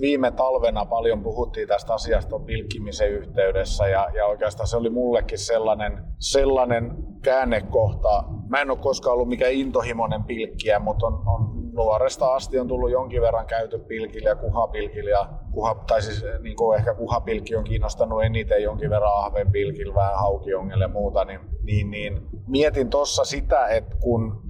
viime 0.00 0.30
talvena 0.30 0.84
paljon 0.84 1.22
puhuttiin 1.22 1.68
tästä 1.68 1.94
asiasta 1.94 2.38
pilkkimisen 2.38 3.10
yhteydessä 3.10 3.88
ja, 3.88 4.10
ja 4.14 4.26
oikeastaan 4.26 4.66
se 4.66 4.76
oli 4.76 4.90
mullekin 4.90 5.38
sellainen, 5.38 6.04
sellainen 6.18 6.96
käännekohta. 7.22 8.24
Mä 8.48 8.60
en 8.60 8.70
ole 8.70 8.78
koskaan 8.78 9.14
ollut 9.14 9.28
mikään 9.28 9.52
intohimoinen 9.52 10.24
pilkkiä, 10.24 10.78
mutta 10.78 11.06
on, 11.06 11.22
on 11.26 11.60
nuoresta 11.72 12.34
asti 12.34 12.58
on 12.58 12.68
tullut 12.68 12.90
jonkin 12.90 13.22
verran 13.22 13.46
käyty 13.46 13.78
pilkillä 13.78 14.28
ja 14.28 14.36
kuhapilkillä. 14.36 15.10
Ja 15.10 15.28
kuha, 15.52 15.74
tai 15.74 16.02
siis 16.02 16.24
niin 16.42 16.56
kuin 16.56 16.78
ehkä 16.78 16.94
kuhapilkki 16.94 17.56
on 17.56 17.64
kiinnostanut 17.64 18.24
eniten 18.24 18.62
jonkin 18.62 18.90
verran 18.90 19.16
ahven 19.16 19.52
pilkillä, 19.52 19.94
vähän 19.94 20.18
haukiongelle 20.18 20.84
ja 20.84 20.88
muuta. 20.88 21.24
Niin, 21.24 21.40
niin, 21.62 21.90
niin 21.90 22.28
mietin 22.46 22.90
tuossa 22.90 23.24
sitä, 23.24 23.66
että 23.66 23.96
kun 24.00 24.42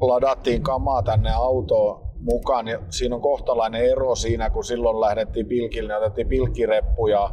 ladattiin 0.00 0.62
kamaa 0.62 1.02
tänne 1.02 1.30
autoon, 1.32 2.05
mukaan, 2.26 2.64
niin 2.64 2.78
siinä 2.90 3.14
on 3.14 3.22
kohtalainen 3.22 3.90
ero 3.90 4.14
siinä, 4.14 4.50
kun 4.50 4.64
silloin 4.64 5.00
lähdettiin 5.00 5.46
pilkille, 5.46 5.92
niin 5.92 6.02
otettiin 6.02 6.28
pilkkireppu 6.28 7.06
ja 7.06 7.30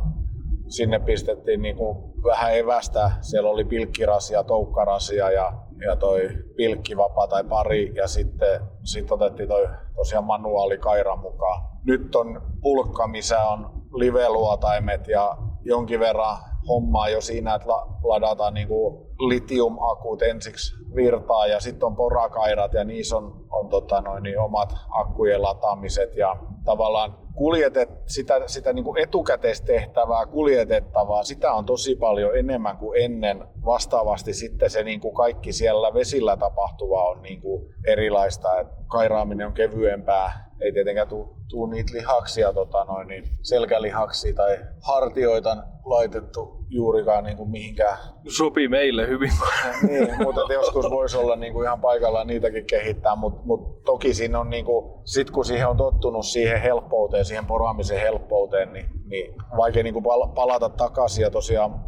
sinne 0.68 1.00
pistettiin 1.00 1.62
niin 1.62 1.76
kuin 1.76 1.98
vähän 2.24 2.58
evästä. 2.58 3.12
Siellä 3.22 3.50
oli 3.50 3.66
pilkkirasia, 3.66 4.44
toukkarasia 4.44 5.32
ja 5.32 5.54
ja 5.86 5.96
toi 5.96 6.30
pilkkivapa 6.56 7.28
tai 7.28 7.44
pari 7.44 7.92
ja 7.96 8.08
sitten 8.08 8.62
sit 8.84 9.12
otettiin 9.12 9.50
toi 9.50 9.68
tosiaan 9.96 10.24
manuaalikaira 10.24 11.16
mukaan. 11.16 11.62
Nyt 11.86 12.16
on 12.16 12.42
pulkka, 12.62 13.08
missä 13.08 13.44
on 13.44 13.84
live-luotaimet 13.94 15.08
ja 15.08 15.38
jonkin 15.62 16.00
verran 16.00 16.38
hommaa 16.68 17.10
jo 17.10 17.22
siinä, 17.22 17.56
että 17.56 17.70
ladataan 18.04 18.54
niinku 18.54 19.08
litiumakut 19.20 20.22
ensiksi 20.22 20.76
virtaa 20.96 21.48
ja 21.48 21.60
sitten 21.60 21.86
on 21.86 21.96
porakairat 21.96 22.74
ja 22.74 22.84
niissä 22.84 23.18
on, 23.18 23.46
on 23.52 23.70
tota 23.70 24.02
noin, 24.02 24.24
niin 24.24 24.40
omat 24.40 24.74
akkujen 24.90 25.42
lataamiset 25.42 26.16
ja 26.16 26.36
tavallaan 26.66 27.18
kuljetet, 27.36 27.90
sitä, 28.06 28.42
sitä 28.48 28.74
niin 28.74 28.84
kuin 28.84 29.04
etukäteistehtävää, 29.04 30.26
kuljetettavaa, 30.26 31.24
sitä 31.24 31.54
on 31.54 31.66
tosi 31.66 31.96
paljon 31.96 32.38
enemmän 32.38 32.78
kuin 32.78 33.02
ennen. 33.02 33.48
Vastaavasti 33.66 34.34
sitten 34.34 34.70
se 34.70 34.84
niin 34.84 35.00
kuin 35.00 35.16
kaikki 35.16 35.54
siellä 35.54 35.94
vesillä 35.94 36.38
tapahtuva 36.38 37.10
on 37.10 37.22
niin 37.22 37.42
kuin 37.42 37.74
erilaista. 37.88 38.60
Et 38.60 38.68
kairaaminen 38.88 39.48
on 39.48 39.54
kevyempää, 39.54 40.52
ei 40.62 40.74
tietenkään 40.74 41.08
tule 41.08 41.28
tuu 41.50 41.66
niitä 41.66 41.94
lihaksia, 41.94 42.54
tota 42.54 42.84
noin, 42.84 43.08
niin 43.08 43.24
selkälihaksia 43.42 44.36
tai 44.36 44.58
hartioita 44.82 45.58
laitettu 45.86 46.64
juurikaan 46.70 47.24
niin 47.24 47.38
kuin 47.38 47.50
mihinkään. 47.50 47.98
Sopii 48.38 48.68
meille 48.68 49.08
hyvin. 49.08 49.32
niin, 49.88 50.10
mutta 50.24 50.54
joskus 50.54 50.90
voisi 50.90 51.18
olla 51.18 51.36
niin 51.36 51.54
kuin 51.54 51.66
ihan 51.66 51.82
paikallaan 51.82 52.28
niitäkin 52.28 52.66
kehittää, 52.66 53.16
mutta 53.16 53.42
mut 53.46 53.84
toki 53.84 54.14
siinä 54.14 54.40
on, 54.40 54.50
niin 54.50 54.66
kuin, 54.66 55.02
sit 55.06 55.32
kun 55.32 55.46
siihen 55.46 55.68
on 55.68 55.78
tottunut 55.78 56.26
siihen 56.26 56.62
helppouteen, 56.62 57.26
siihen 57.26 57.46
poraamisen 57.46 58.00
helppouteen, 58.00 58.74
niin, 58.74 58.86
niin 59.06 59.36
vaikea 59.58 59.84
niin 59.84 59.94
kuin 59.94 60.06
palata 60.36 60.70
takaisin 60.70 61.22
ja 61.22 61.32
tosiaan 61.32 61.84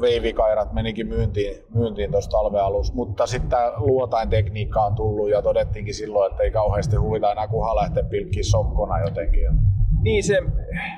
veivikairat 0.00 0.72
menikin 0.72 1.08
myyntiin, 1.08 1.64
myyntiin 1.74 2.10
tuossa 2.10 2.30
talven 2.30 2.62
alussa, 2.62 2.94
mutta 2.94 3.26
sitten 3.26 3.50
tämä 3.50 3.72
luotain 3.76 4.28
tekniikka 4.28 4.84
on 4.84 4.94
tullut 4.94 5.30
ja 5.30 5.42
todettiinkin 5.42 5.94
silloin, 5.94 6.30
että 6.30 6.42
ei 6.42 6.50
kauheasti 6.50 6.96
huvita 6.96 7.32
enää 7.32 7.48
kunhan 7.48 7.76
lähteä 7.76 8.02
pilkkiä 8.02 8.42
sokkona 8.42 8.98
jotenkin. 9.06 9.48
Niin 10.02 10.24
se, 10.24 10.38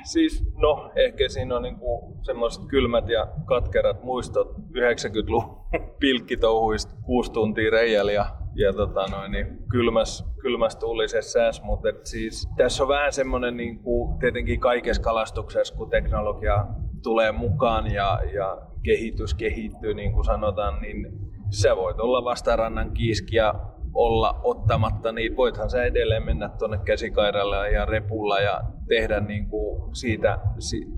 siis 0.04 0.44
no 0.56 0.92
ehkä 0.97 1.28
siinä 1.28 1.56
on 1.56 1.62
niinku 1.62 2.18
semmoiset 2.23 2.64
kylmät 2.68 3.09
ja 3.09 3.26
katkerat 3.44 4.02
muistot 4.02 4.56
90-luvun 4.56 5.56
pilkkitouhuista 6.00 6.94
kuusi 7.04 7.32
tuntia 7.32 7.71
reijällä 7.71 8.12
ja, 8.12 8.26
ja 8.54 8.73
tota 8.73 9.06
noin, 9.06 9.32
niin 9.32 9.59
kylmäs, 9.71 10.25
kylmäs 10.40 10.78
se 11.06 11.23
sääs, 11.23 11.62
mutta 11.62 11.88
siis 12.04 12.49
tässä 12.56 12.82
on 12.82 12.88
vähän 12.88 13.12
semmoinen 13.12 13.56
niinku, 13.56 14.16
tietenkin 14.21 14.61
kaikessa 14.61 15.02
kalastuksessa, 15.02 15.75
kun 15.75 15.90
teknologia 15.90 16.66
tulee 17.02 17.32
mukaan 17.32 17.92
ja, 17.92 18.21
ja 18.35 18.59
kehitys 18.82 19.35
kehittyy, 19.35 19.94
niin 19.94 20.12
kuin 20.12 20.25
sanotaan, 20.25 20.82
niin 20.82 21.06
sä 21.50 21.76
voit 21.76 22.00
olla 22.00 22.25
vastarannan 22.25 22.90
kiiski 22.90 23.37
ja 23.37 23.54
olla 23.94 24.40
ottamatta, 24.44 25.12
niin 25.12 25.37
voithan 25.37 25.70
sä 25.70 25.84
edelleen 25.84 26.25
mennä 26.25 26.49
tuonne 26.49 26.78
käsikairalle 26.84 27.70
ja 27.70 27.84
repulla 27.84 28.40
ja 28.40 28.61
tehdä 28.88 29.20
niin 29.20 29.49
kuin 29.49 29.96
siitä 29.96 30.38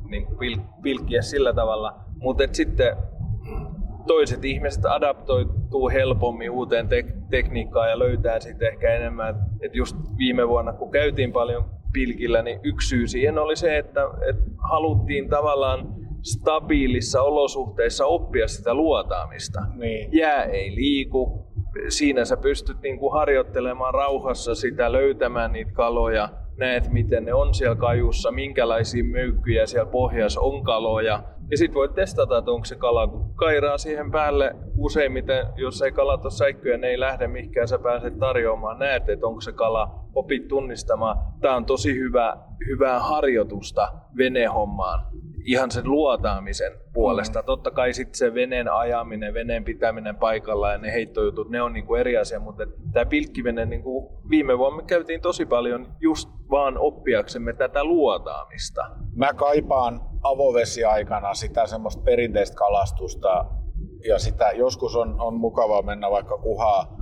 niin 0.09 0.27
kuin 0.27 0.61
pilkkiä 0.83 1.23
sillä 1.23 1.53
tavalla. 1.53 1.95
Mutta 2.19 2.45
sitten 2.53 2.97
toiset 4.07 4.45
ihmiset 4.45 4.85
adaptoituu 4.85 5.89
helpommin 5.89 6.51
uuteen 6.51 6.87
tek- 6.87 7.29
tekniikkaan 7.31 7.91
ja 7.91 7.99
löytää 7.99 8.41
sitten 8.41 8.69
ehkä 8.69 8.95
enemmän. 8.95 9.35
Et 9.61 9.75
just 9.75 9.97
viime 10.19 10.49
vuonna, 10.49 10.73
kun 10.73 10.91
käytiin 10.91 11.33
paljon 11.33 11.65
pilkillä, 11.93 12.43
niin 12.43 12.61
yksi 12.63 12.89
syy 12.89 13.07
siihen 13.07 13.39
oli 13.39 13.57
se, 13.57 13.79
että, 13.79 14.01
että 14.29 14.43
haluttiin 14.71 15.29
tavallaan 15.29 15.95
stabiilissa 16.23 17.23
olosuhteissa 17.23 18.07
oppia 18.07 18.49
sitä 18.49 18.75
luotaamista. 18.75 19.61
Niin. 19.75 20.09
Jää 20.13 20.45
ei 20.45 20.75
liiku, 20.75 21.47
siinä 21.89 22.25
sä 22.25 22.37
pystyt 22.37 22.83
niin 22.83 22.99
kuin 22.99 23.13
harjoittelemaan 23.13 23.95
rauhassa 23.95 24.55
sitä, 24.55 24.93
löytämään 24.93 25.53
niitä 25.53 25.73
kaloja, 25.73 26.29
näet 26.57 26.93
miten 26.93 27.25
ne 27.25 27.35
on 27.35 27.55
siellä 27.55 27.77
kajussa, 27.77 28.33
minkälaisia 28.33 29.05
möykkyjä 29.05 29.67
siellä 29.67 29.91
pohjassa 29.91 30.41
on 30.41 30.65
kaloja. 30.65 31.23
Ja 31.51 31.59
sitten 31.59 31.75
voit 31.75 31.95
testata, 31.95 32.39
että 32.39 32.51
onko 32.51 32.65
se 32.65 32.77
kala, 32.77 33.07
kun 33.07 33.35
kairaa 33.35 33.79
siihen 33.79 34.11
päälle 34.11 34.57
useimmiten, 34.79 35.47
jos 35.57 35.83
ei 35.83 35.93
kala 35.93 36.21
ole 36.23 36.31
säikkyä, 36.31 36.77
ne 36.77 36.87
ei 36.87 37.01
lähde 37.01 37.27
mihinkään, 37.27 37.69
sä 37.69 37.79
pääset 37.79 38.19
tarjoamaan, 38.19 38.79
näet, 38.79 39.09
että 39.09 39.27
onko 39.27 39.41
se 39.41 39.53
kala, 39.53 40.05
opit 40.15 40.49
tunnistamaan. 40.49 41.17
Tämä 41.41 41.57
on 41.57 41.65
tosi 41.65 41.95
hyvä, 41.95 42.37
hyvää 42.67 43.01
harjoitusta 43.01 43.93
venehommaan 44.17 45.07
ihan 45.45 45.71
sen 45.71 45.91
luotaamisen 45.91 46.73
puolesta. 46.93 47.41
Mm. 47.41 47.47
Totta 47.47 47.71
kai 47.71 47.93
sitten 47.93 48.15
se 48.15 48.35
veneen 48.35 48.73
ajaminen, 48.73 49.35
veneen 49.35 49.65
pitäminen 49.65 50.17
paikalla 50.17 50.73
ja 50.73 50.79
ne 50.79 50.93
heittojutut, 50.93 51.51
ne 51.51 51.63
on 51.63 51.73
niinku 51.73 51.95
eri 51.95 52.17
asia, 52.17 52.41
mutta 52.41 52.65
tämä 52.93 53.07
pilkkivene, 53.07 53.67
niinku, 53.67 54.23
viime 54.31 54.59
vuonna 54.59 54.77
me 54.77 54.83
käytiin 54.87 55.21
tosi 55.21 55.47
paljon 55.47 55.87
just 56.01 56.29
vaan 56.51 56.79
oppiaksemme 56.79 57.53
tätä 57.53 57.85
luotaamista. 57.85 58.83
Mä 59.17 59.33
kaipaan 59.33 60.01
avovesiaikana 60.23 61.35
sitä 61.35 61.67
semmoista 61.67 62.03
perinteistä 62.03 62.57
kalastusta 62.57 63.47
ja 64.09 64.19
sitä 64.19 64.51
joskus 64.51 64.97
on, 64.97 65.21
on 65.21 65.35
mukavaa 65.35 65.83
mennä 65.83 66.11
vaikka 66.11 66.39
kuhaa 66.39 66.97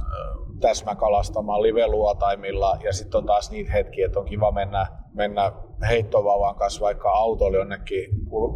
täsmäkalastamaan 0.61 1.63
live-luotaimilla 1.63 2.77
ja 2.85 2.93
sitten 2.93 3.19
on 3.19 3.27
taas 3.27 3.51
niitä 3.51 3.73
hetkiä, 3.73 4.07
että 4.07 4.21
on 4.21 4.27
kiva 4.27 4.53
mennä, 4.53 4.87
mennä 5.15 5.53
heittovauvan 5.89 6.55
kanssa 6.55 6.81
vaikka 6.81 7.11
autolla 7.11 7.57
jonnekin 7.57 8.11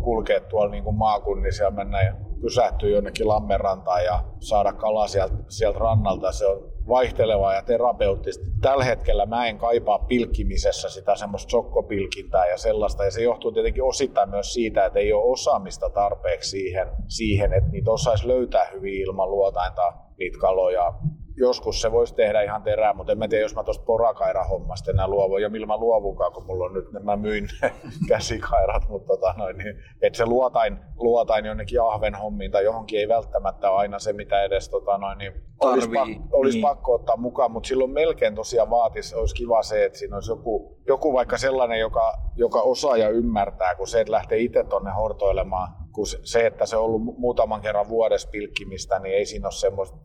kulkea 0.04 0.40
tuolla 0.40 0.70
niin 0.70 0.84
kuin 0.84 0.96
maakunnissa 0.96 1.64
ja 1.64 1.70
mennä 1.70 2.02
ja 2.02 2.14
pysähtyä 2.40 2.88
jonnekin 2.88 3.28
lammenrantaan 3.28 4.04
ja 4.04 4.24
saada 4.40 4.72
kalaa 4.72 5.08
sieltä, 5.08 5.34
sieltä 5.48 5.78
rannalta. 5.78 6.32
Se 6.32 6.46
on 6.46 6.72
vaihtelevaa 6.88 7.54
ja 7.54 7.62
terapeuttista. 7.62 8.44
Tällä 8.60 8.84
hetkellä 8.84 9.26
mä 9.26 9.46
en 9.46 9.58
kaipaa 9.58 9.98
pilkkimisessä 9.98 10.88
sitä 10.88 11.16
semmoista 11.16 11.50
sokkopilkintää 11.50 12.46
ja 12.46 12.58
sellaista. 12.58 13.04
Ja 13.04 13.10
se 13.10 13.22
johtuu 13.22 13.52
tietenkin 13.52 13.82
osittain 13.82 14.30
myös 14.30 14.52
siitä, 14.52 14.84
että 14.84 14.98
ei 14.98 15.12
ole 15.12 15.32
osaamista 15.32 15.90
tarpeeksi 15.90 16.50
siihen, 16.50 16.88
siihen 17.08 17.52
että 17.52 17.70
niitä 17.70 17.90
osaisi 17.90 18.28
löytää 18.28 18.66
hyvin 18.74 18.94
ilman 18.94 19.30
luotainta 19.30 19.92
niitä 20.18 20.38
kaloja 20.38 20.94
joskus 21.36 21.80
se 21.80 21.92
voisi 21.92 22.14
tehdä 22.14 22.42
ihan 22.42 22.62
terää, 22.62 22.94
mutta 22.94 23.12
en 23.12 23.18
mä 23.18 23.28
tiedä, 23.28 23.44
jos 23.44 23.54
mä 23.54 23.64
tuosta 23.64 23.84
porakairahommasta 23.84 24.90
enää 24.90 25.08
luovun, 25.08 25.42
ja 25.42 25.48
millä 25.48 25.66
mä 25.66 25.76
luovunkaan, 25.76 26.32
kun 26.32 26.46
mulla 26.46 26.64
on 26.64 26.74
nyt, 26.74 27.04
mä 27.04 27.16
myin 27.16 27.48
ne 27.62 27.72
käsikairat, 28.08 28.88
mutta 28.88 29.06
tota 29.06 29.34
noin, 29.36 29.58
niin, 29.58 29.76
että 30.02 30.16
se 30.16 30.26
luotain, 30.26 30.78
luotain 30.96 31.44
jonnekin 31.44 31.82
ahven 31.82 32.14
hommiin 32.14 32.50
tai 32.50 32.64
johonkin 32.64 32.98
ei 32.98 33.08
välttämättä 33.08 33.70
ole 33.70 33.78
aina 33.78 33.98
se, 33.98 34.12
mitä 34.12 34.42
edes 34.42 34.68
tota 34.68 34.98
noin, 34.98 35.18
niin 35.18 35.32
olisi, 35.60 35.88
pak, 35.88 36.08
olisi 36.32 36.58
niin. 36.58 36.68
pakko 36.68 36.94
ottaa 36.94 37.16
mukaan, 37.16 37.50
mutta 37.50 37.68
silloin 37.68 37.90
melkein 37.90 38.34
tosiaan 38.34 38.70
vaatisi, 38.70 39.16
olisi 39.16 39.34
kiva 39.34 39.62
se, 39.62 39.84
että 39.84 39.98
siinä 39.98 40.16
olisi 40.16 40.30
joku, 40.30 40.78
joku 40.86 41.12
vaikka 41.12 41.38
sellainen, 41.38 41.80
joka, 41.80 42.12
joka 42.36 42.60
osaa 42.60 42.96
ja 42.96 43.08
ymmärtää, 43.08 43.74
kun 43.74 43.86
se, 43.86 44.00
että 44.00 44.12
lähtee 44.12 44.38
itse 44.38 44.64
tuonne 44.64 44.90
hortoilemaan, 44.90 45.68
kun 45.92 46.06
se, 46.06 46.46
että 46.46 46.66
se 46.66 46.76
on 46.76 46.84
ollut 46.84 47.02
muutaman 47.02 47.60
kerran 47.60 47.88
vuodessa 47.88 48.28
pilkkimistä, 48.32 48.98
niin 48.98 49.14
ei 49.14 49.26
siinä 49.26 49.46
ole 49.46 49.52
semmoista 49.52 49.96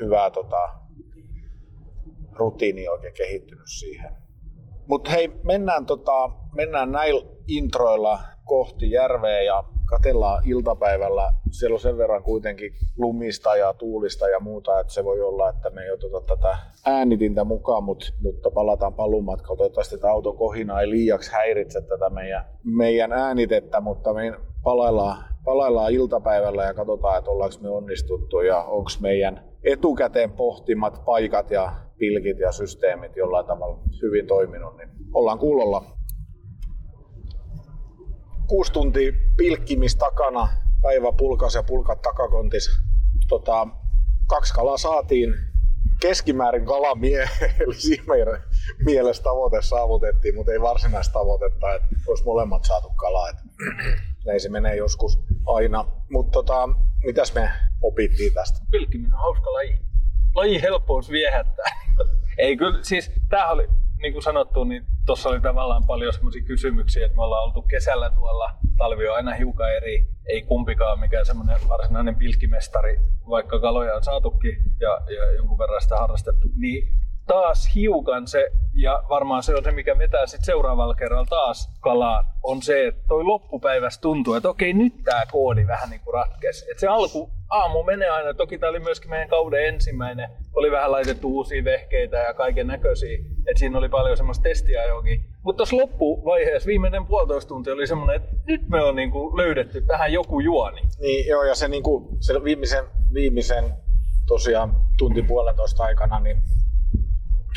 hyvää 0.00 0.30
tota, 0.30 0.68
rutiini 2.32 2.88
oikein 2.88 3.14
kehittynyt 3.14 3.66
siihen. 3.78 4.12
Mutta 4.86 5.10
hei, 5.10 5.28
mennään, 5.42 5.86
tota, 5.86 6.30
mennään 6.54 6.92
näillä 6.92 7.26
introilla 7.48 8.18
kohti 8.44 8.90
järveä 8.90 9.42
ja 9.42 9.64
katellaan 9.86 10.42
iltapäivällä. 10.48 11.32
Siellä 11.50 11.74
on 11.74 11.80
sen 11.80 11.98
verran 11.98 12.22
kuitenkin 12.22 12.72
lumista 12.96 13.56
ja 13.56 13.74
tuulista 13.74 14.28
ja 14.28 14.40
muuta, 14.40 14.80
että 14.80 14.92
se 14.92 15.04
voi 15.04 15.20
olla, 15.22 15.48
että 15.48 15.70
me 15.70 15.82
ei 15.82 15.90
oteta 15.90 16.20
tätä 16.20 16.56
äänitintä 16.86 17.44
mukaan, 17.44 17.84
mutta, 17.84 18.06
mutta 18.20 18.50
palataan 18.50 18.94
paluumatkalta. 18.94 19.58
Toivottavasti 19.58 19.98
tämä 19.98 20.12
auton 20.12 20.36
kohina 20.36 20.80
ei 20.80 20.90
liiaksi 20.90 21.32
häiritse 21.32 21.80
tätä 21.80 22.10
meidän, 22.10 22.44
meidän 22.64 23.12
äänitettä, 23.12 23.80
mutta 23.80 24.14
me 24.14 24.32
palaillaan, 24.62 25.24
palaillaan 25.46 25.92
iltapäivällä 25.92 26.64
ja 26.64 26.74
katsotaan, 26.74 27.18
että 27.18 27.30
ollaanko 27.30 27.56
me 27.60 27.68
onnistuttu 27.68 28.40
ja 28.40 28.62
onko 28.62 28.90
meidän 29.00 29.44
etukäteen 29.64 30.32
pohtimat 30.32 31.04
paikat 31.04 31.50
ja 31.50 31.72
pilkit 31.98 32.38
ja 32.38 32.52
systeemit 32.52 33.16
jollain 33.16 33.46
tavalla 33.46 33.78
hyvin 34.02 34.26
toiminut, 34.26 34.76
niin 34.76 34.88
ollaan 35.14 35.38
kuulolla. 35.38 35.84
Kuusi 38.48 38.72
tuntia 38.72 39.12
pilkkimis 39.36 39.96
takana, 39.96 40.48
päivä 40.82 41.12
pulkas 41.12 41.54
ja 41.54 41.62
pulkat 41.62 42.02
takakontis. 42.02 42.70
Tota, 43.28 43.68
kaksi 44.26 44.54
kalaa 44.54 44.76
saatiin, 44.76 45.34
keskimäärin 46.00 46.66
kalamie, 46.66 47.28
eli 47.60 47.74
siinä 47.74 48.04
meidän 48.06 48.42
mielessä 48.86 49.22
tavoite 49.22 49.62
saavutettiin, 49.62 50.34
mutta 50.34 50.52
ei 50.52 50.60
varsinaista 50.60 51.12
tavoitetta, 51.12 51.74
että 51.74 51.88
olisi 52.08 52.24
molemmat 52.24 52.64
saatu 52.64 52.88
kalaa. 52.88 53.28
Näin 54.26 54.40
se 54.40 54.48
menee 54.48 54.76
joskus 54.76 55.18
aina. 55.46 55.84
Mutta 56.10 56.32
tota, 56.32 56.68
mitäs 57.04 57.34
me 57.34 57.50
opittiin 57.82 58.34
tästä? 58.34 58.58
Pilkkiminen 58.70 59.14
on 59.14 59.20
hauska 59.20 59.52
laji. 59.52 59.78
Laji 60.34 60.62
helppous 60.62 61.10
viehättää. 61.10 61.66
Ei 62.38 62.56
kyllä, 62.56 62.78
siis 62.82 63.12
tämähän 63.28 63.52
oli, 63.52 63.68
niin 64.02 64.12
kuin 64.12 64.22
sanottu, 64.22 64.64
niin 64.64 64.84
tuossa 65.06 65.28
oli 65.28 65.40
tavallaan 65.40 65.86
paljon 65.86 66.12
semmoisia 66.12 66.42
kysymyksiä, 66.42 67.06
että 67.06 67.16
me 67.16 67.22
ollaan 67.22 67.44
oltu 67.44 67.62
kesällä 67.62 68.10
tuolla, 68.10 68.50
talvi 68.76 69.08
on 69.08 69.16
aina 69.16 69.34
hiukan 69.34 69.76
eri, 69.76 70.06
ei 70.26 70.42
kumpikaan 70.42 71.00
mikään 71.00 71.26
semmoinen 71.26 71.58
varsinainen 71.68 72.16
pilkkimestari, 72.16 73.00
vaikka 73.28 73.60
kaloja 73.60 73.94
on 73.94 74.02
saatukin 74.02 74.56
ja, 74.80 75.00
ja 75.16 75.30
jonkun 75.30 75.58
verran 75.58 75.82
sitä 75.82 75.96
harrastettu, 75.96 76.48
niin 76.56 76.88
taas 77.26 77.74
hiukan 77.74 78.26
se, 78.26 78.48
ja 78.74 79.02
varmaan 79.08 79.42
se 79.42 79.54
on 79.54 79.64
se, 79.64 79.70
mikä 79.70 79.98
vetää 79.98 80.26
sitten 80.26 80.44
seuraavalla 80.44 80.94
kerralla 80.94 81.26
taas 81.26 81.70
kalaan, 81.80 82.24
on 82.42 82.62
se, 82.62 82.86
että 82.86 83.02
toi 83.08 83.24
loppupäivässä 83.24 84.00
tuntuu, 84.00 84.34
että 84.34 84.48
okei, 84.48 84.72
nyt 84.72 84.94
tämä 85.04 85.22
koodi 85.32 85.66
vähän 85.66 85.90
niin 85.90 86.00
kuin 86.04 86.14
ratkesi. 86.14 86.70
Että 86.70 86.80
se 86.80 86.86
alku, 86.86 87.30
aamu 87.50 87.82
menee 87.82 88.08
aina, 88.08 88.34
toki 88.34 88.58
tämä 88.58 88.70
oli 88.70 88.80
myöskin 88.80 89.10
meidän 89.10 89.28
kauden 89.28 89.66
ensimmäinen, 89.66 90.28
oli 90.54 90.70
vähän 90.70 90.92
laitettu 90.92 91.36
uusia 91.36 91.64
vehkeitä 91.64 92.16
ja 92.16 92.34
kaiken 92.34 92.66
näköisiä, 92.66 93.18
että 93.46 93.58
siinä 93.58 93.78
oli 93.78 93.88
paljon 93.88 94.16
semmoista 94.16 94.42
testiä 94.42 94.84
jokin. 94.84 95.24
Mutta 95.42 95.56
tuossa 95.56 95.76
loppuvaiheessa 95.76 96.66
viimeinen 96.66 97.06
puolitoista 97.06 97.48
tuntia 97.48 97.72
oli 97.72 97.86
semmoinen, 97.86 98.16
että 98.16 98.36
nyt 98.46 98.68
me 98.68 98.82
on 98.82 98.96
niinku 98.96 99.36
löydetty 99.36 99.80
tähän 99.80 100.12
joku 100.12 100.40
juoni. 100.40 100.80
Niin 101.00 101.26
joo, 101.26 101.44
ja 101.44 101.54
se, 101.54 101.68
niinku, 101.68 102.08
se 102.20 102.44
viimeisen, 102.44 102.84
viimeisen 103.14 103.64
tosiaan 104.26 104.76
tunti 104.98 105.22
puolentoista 105.22 105.82
aikana, 105.82 106.20
niin 106.20 106.42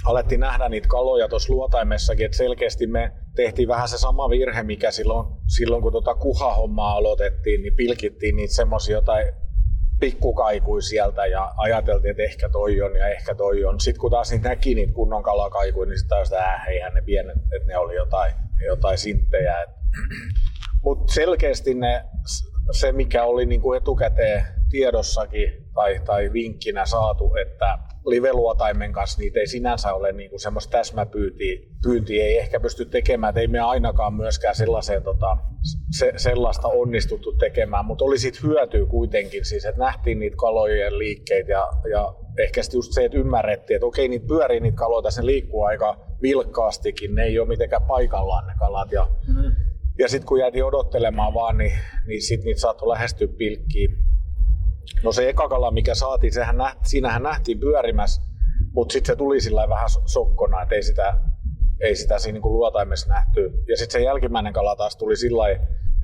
alettiin 0.06 0.40
nähdä 0.40 0.70
niitä 0.70 0.88
kaloja 0.88 1.28
tuossa 1.28 1.54
luotaimessakin, 1.54 2.26
että 2.26 2.38
selkeästi 2.38 2.88
me 2.88 3.12
tehtiin 3.36 3.68
vähän 3.68 3.88
se 3.88 3.98
sama 3.98 4.30
virhe, 4.30 4.64
mikä 4.64 4.92
silloin, 4.92 5.28
silloin 5.48 5.82
kun 5.82 5.92
tota 5.92 6.16
kuhahommaa 6.16 6.94
aloitettiin, 6.94 7.62
niin 7.62 7.76
pilkittiin 7.76 8.36
niitä 8.36 8.54
semmoisia 8.54 8.96
jotain 8.96 9.34
pikkukaikui 10.00 10.82
sieltä 10.82 11.26
ja 11.26 11.54
ajateltiin, 11.58 12.12
että 12.12 12.24
ehkä 12.24 12.50
toi 12.50 12.82
on 12.82 12.96
ja 12.96 13.08
ehkä 13.08 13.36
toi 13.36 13.66
on. 13.66 13.80
Sitten 13.80 14.02
kun 14.02 14.12
taas 14.12 14.32
niitä 14.32 14.50
näki 14.50 14.76
niitä 14.76 14.94
kunnon 14.94 15.24
kalakaikuja, 15.24 15.90
niin 15.90 16.00
sitten 16.00 16.18
taas, 16.18 16.34
äh, 16.34 16.68
eihän 16.68 16.94
ne 16.94 17.02
pienet, 17.02 17.38
että 17.38 17.68
ne 17.68 17.78
oli 17.78 17.96
jotain, 17.96 18.34
jotain 18.66 18.98
sinttejä. 18.98 19.66
Mutta 20.84 21.14
selkeästi 21.14 21.74
ne, 21.74 22.06
se, 22.72 22.92
mikä 22.92 23.24
oli 23.24 23.46
niinku 23.46 23.74
etukäteen 23.74 24.44
tiedossakin 24.70 25.70
tai, 25.74 26.02
tai 26.06 26.34
vinkkinä 26.34 26.86
saatu, 26.86 27.36
että 27.36 27.78
live-luotaimen 28.10 28.94
kanssa 28.94 29.22
niitä 29.22 29.40
ei 29.40 29.48
sinänsä 29.48 29.94
ole 29.94 30.12
niin 30.12 30.30
kuin 30.30 30.40
semmoista 30.40 30.72
täsmäpyyntiä, 30.72 31.60
pyyntiä 31.84 32.24
ei 32.24 32.38
ehkä 32.38 32.60
pysty 32.60 32.86
tekemään, 32.86 33.30
että 33.30 33.42
ei 33.42 33.48
me 33.48 33.60
ainakaan 33.60 34.14
myöskään 34.14 34.56
sellaiseen, 34.56 35.04
tota, 35.04 35.38
se, 35.98 36.14
sellaista 36.16 36.68
onnistuttu 36.68 37.32
tekemään, 37.32 37.86
mutta 37.86 38.06
oli 38.06 38.18
siitä 38.18 38.40
hyötyä 38.44 38.86
kuitenkin, 38.86 39.46
siis 39.46 39.66
että 39.66 39.80
nähtiin 39.82 40.20
niitä 40.20 40.38
kalojen 40.38 40.98
liikkeitä 40.98 41.52
ja, 41.52 41.68
ja 41.92 42.16
ehkä 42.38 42.62
just 42.74 42.94
se, 42.94 43.06
että 43.06 43.18
ymmärrettiin, 43.18 43.76
että 43.76 43.86
okei, 43.86 44.08
niitä 44.08 44.28
pyörii 44.28 44.60
niitä 44.60 44.78
kaloja, 44.78 45.12
se 45.12 45.26
liikkuu 45.26 45.64
aika 45.64 46.00
vilkkaastikin, 46.22 47.16
ne 47.16 47.24
ei 47.24 47.40
ole 47.40 47.48
mitenkään 47.48 47.88
paikallaan 47.88 48.48
ne 48.48 48.54
kalat 48.60 48.92
ja 48.92 49.08
mm-hmm. 49.28 49.70
Ja 50.00 50.10
sitten 50.10 50.28
kun 50.28 50.40
jäätiin 50.40 50.66
odottelemaan 50.66 51.34
vaan, 51.34 51.58
niin, 51.58 51.72
niin 52.08 52.22
sitten 52.22 52.46
niitä 52.46 52.62
saattoi 52.62 52.88
lähestyä 52.88 53.28
pilkkiin. 53.38 53.98
No 55.04 55.12
se 55.12 55.30
eka 55.30 55.50
kala, 55.50 55.72
mikä 55.72 55.96
saatiin, 55.96 56.34
sehän 56.34 56.58
nähti, 56.58 56.90
siinähän 56.90 57.24
nähtiin 57.24 57.60
pyörimässä, 57.60 58.22
mutta 58.74 58.94
sitten 58.94 59.14
se 59.14 59.18
tuli 59.18 59.42
sillä 59.42 59.70
vähän 59.70 59.90
sokkona, 60.06 60.62
että 60.62 60.76
ei 60.76 60.84
sitä, 60.84 61.18
ei 61.82 61.96
sitä 61.96 62.20
siinä 62.20 62.40
niin 62.40 62.54
luotaimessa 62.54 63.10
nähty. 63.10 63.52
Ja 63.68 63.78
sitten 63.78 64.02
se 64.02 64.06
jälkimmäinen 64.06 64.54
kala 64.54 64.76
taas 64.76 64.98
tuli 64.98 65.16
sillä 65.16 65.44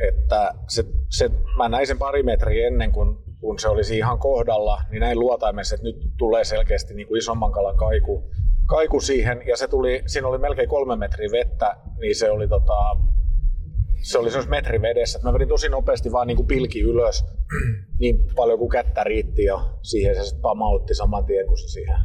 että 0.09 0.53
se, 0.67 0.85
se, 1.09 1.29
mä 1.57 1.69
näin 1.69 1.87
sen 1.87 1.97
pari 1.97 2.23
metriä 2.23 2.67
ennen 2.67 2.91
kuin 2.91 3.17
kun 3.39 3.59
se 3.59 3.69
olisi 3.69 3.97
ihan 3.97 4.19
kohdalla, 4.19 4.81
niin 4.91 4.99
näin 4.99 5.19
luotaimessa, 5.19 5.75
että 5.75 5.87
nyt 5.87 5.95
tulee 6.17 6.43
selkeästi 6.43 6.93
niin 6.93 7.07
kuin 7.07 7.17
isomman 7.17 7.51
kalan 7.51 7.77
kaiku, 7.77 8.31
kaiku 8.65 8.99
siihen, 8.99 9.43
ja 9.47 9.57
se 9.57 9.67
tuli, 9.67 10.03
siinä 10.05 10.27
oli 10.27 10.37
melkein 10.37 10.69
kolme 10.69 10.95
metriä 10.95 11.29
vettä, 11.31 11.77
niin 11.99 12.15
se 12.15 12.31
oli 12.31 12.47
tota, 12.47 12.97
se 14.05 14.17
oli 14.17 14.29
semmoisen 14.29 14.49
metri 14.49 14.81
vedessä, 14.81 15.19
mä 15.23 15.33
vedin 15.33 15.47
tosi 15.47 15.69
nopeasti 15.69 16.11
vaan 16.11 16.27
niin 16.27 16.37
kuin 16.37 16.47
pilki 16.47 16.81
ylös 16.81 17.25
niin 18.01 18.19
paljon 18.35 18.59
kuin 18.59 18.69
kättä 18.69 19.03
riitti 19.03 19.43
ja 19.43 19.59
siihen 19.81 20.15
se 20.15 20.23
sitten 20.23 20.41
pamautti 20.41 20.93
saman 20.93 21.25
tien, 21.25 21.47
kun 21.47 21.57
se 21.57 21.67
siihen 21.67 21.97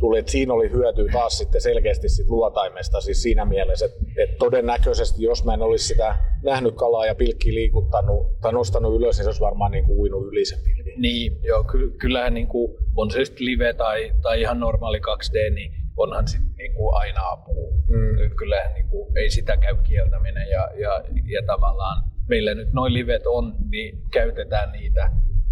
tuli. 0.00 0.18
Et 0.18 0.28
siinä 0.28 0.52
oli 0.52 0.70
hyötyä 0.70 1.12
taas 1.12 1.38
sitten 1.38 1.60
selkeästi 1.60 2.08
sit 2.08 2.28
luotaimesta 2.28 3.00
siis 3.00 3.22
siinä 3.22 3.44
mielessä, 3.44 3.86
että 3.86 3.98
et 4.22 4.38
todennäköisesti 4.38 5.22
jos 5.22 5.44
mä 5.44 5.54
en 5.54 5.62
olisi 5.62 5.88
sitä 5.88 6.18
nähnyt 6.42 6.74
kalaa 6.74 7.06
ja 7.06 7.14
pilkkiä 7.14 7.54
liikuttanut 7.54 8.40
tai 8.40 8.52
nostanut 8.52 8.96
ylös, 8.96 9.16
niin 9.16 9.24
se 9.24 9.28
olisi 9.28 9.40
varmaan 9.40 9.70
niin 9.70 9.84
kuin 9.84 9.98
uinut 9.98 10.26
yli 10.26 10.44
sen 10.44 10.58
pilkin. 10.64 11.00
Niin, 11.02 11.42
joo, 11.42 11.64
ky- 11.64 11.90
kyllähän 11.90 12.34
niin 12.34 12.48
kuin, 12.48 12.76
on 12.96 13.10
se 13.10 13.24
sitten 13.24 13.46
live 13.46 13.72
tai, 13.72 14.12
tai 14.22 14.40
ihan 14.40 14.60
normaali 14.60 14.98
2D, 14.98 15.54
niin 15.54 15.72
onhan 15.98 16.28
sitten 16.28 16.54
niin 16.58 16.74
kuin 16.74 16.96
aina 16.96 17.30
apu. 17.30 17.72
Mm. 17.88 18.36
Kyllä 18.36 18.70
niin 18.74 18.88
kuin, 18.88 19.18
ei 19.18 19.30
sitä 19.30 19.56
käy 19.56 19.76
kieltäminen 19.82 20.48
ja, 20.50 20.70
ja, 20.78 21.04
ja 21.24 21.42
tavallaan 21.46 22.04
meillä 22.28 22.54
nyt 22.54 22.72
noin 22.72 22.92
livet 22.92 23.26
on, 23.26 23.54
niin 23.70 24.02
käytetään 24.12 24.72
niitä, 24.72 25.10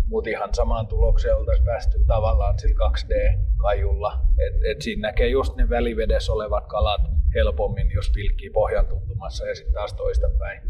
mutta 0.08 0.30
ihan 0.30 0.54
samaan 0.54 0.86
tulokseen 0.86 1.36
oltaisiin 1.36 1.64
päästy 1.64 1.98
tavallaan 2.06 2.58
sillä 2.58 2.74
2D-kajulla. 2.74 4.20
Et, 4.46 4.54
et 4.70 4.82
siinä 4.82 5.08
näkee 5.08 5.28
just 5.28 5.56
ne 5.56 5.68
välivedessä 5.68 6.32
olevat 6.32 6.66
kalat 6.66 7.00
helpommin, 7.34 7.90
jos 7.94 8.10
pilkkii 8.14 8.50
pohjan 8.50 8.86
tuntumassa 8.86 9.46
ja 9.46 9.54
sitten 9.54 9.74
taas 9.74 9.94
toistepäin. 9.94 10.62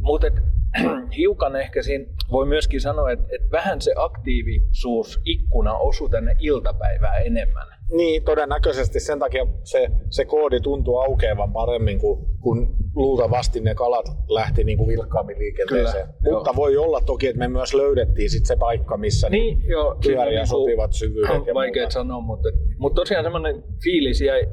Mutta 0.00 0.26
hiukan 1.18 1.56
ehkä 1.56 1.82
siinä 1.82 2.04
voi 2.30 2.46
myöskin 2.46 2.80
sanoa, 2.80 3.10
että 3.10 3.24
et 3.34 3.50
vähän 3.50 3.80
se 3.80 3.92
aktiivisuus 3.96 5.20
ikkuna 5.24 5.74
osuu 5.74 6.08
tänne 6.08 6.36
iltapäivään 6.38 7.26
enemmän 7.26 7.77
niin, 7.92 8.22
todennäköisesti 8.22 9.00
sen 9.00 9.18
takia 9.18 9.46
se, 9.64 9.88
se 10.10 10.24
koodi 10.24 10.60
tuntuu 10.60 10.98
aukeavan 10.98 11.52
paremmin, 11.52 11.98
kun, 11.98 12.26
kun 12.40 12.76
luultavasti 12.94 13.60
ne 13.60 13.74
kalat 13.74 14.06
lähti 14.28 14.64
niin 14.64 14.78
kuin 14.78 14.88
vilkkaammin 14.88 15.38
liikenteeseen. 15.38 16.06
Kyllä, 16.06 16.36
Mutta 16.36 16.50
joo. 16.50 16.56
voi 16.56 16.76
olla 16.76 17.00
toki, 17.00 17.26
että 17.26 17.38
me 17.38 17.48
myös 17.48 17.74
löydettiin 17.74 18.30
sit 18.30 18.46
se 18.46 18.56
paikka, 18.56 18.96
missä 18.96 19.28
niin, 19.28 19.62
joo, 19.68 19.96
pyöriä 20.04 20.24
niinku 20.24 20.46
sopivat 20.46 20.92
syvyydet. 20.92 21.46
Ja 21.46 21.54
vaikea 21.54 21.82
muuta. 21.82 21.94
sanoa, 21.94 22.20
mutta, 22.20 22.48
mutta 22.78 23.00
tosiaan 23.00 23.24
semmoinen 23.24 23.64
fiilis 23.84 24.20
jäi 24.20 24.46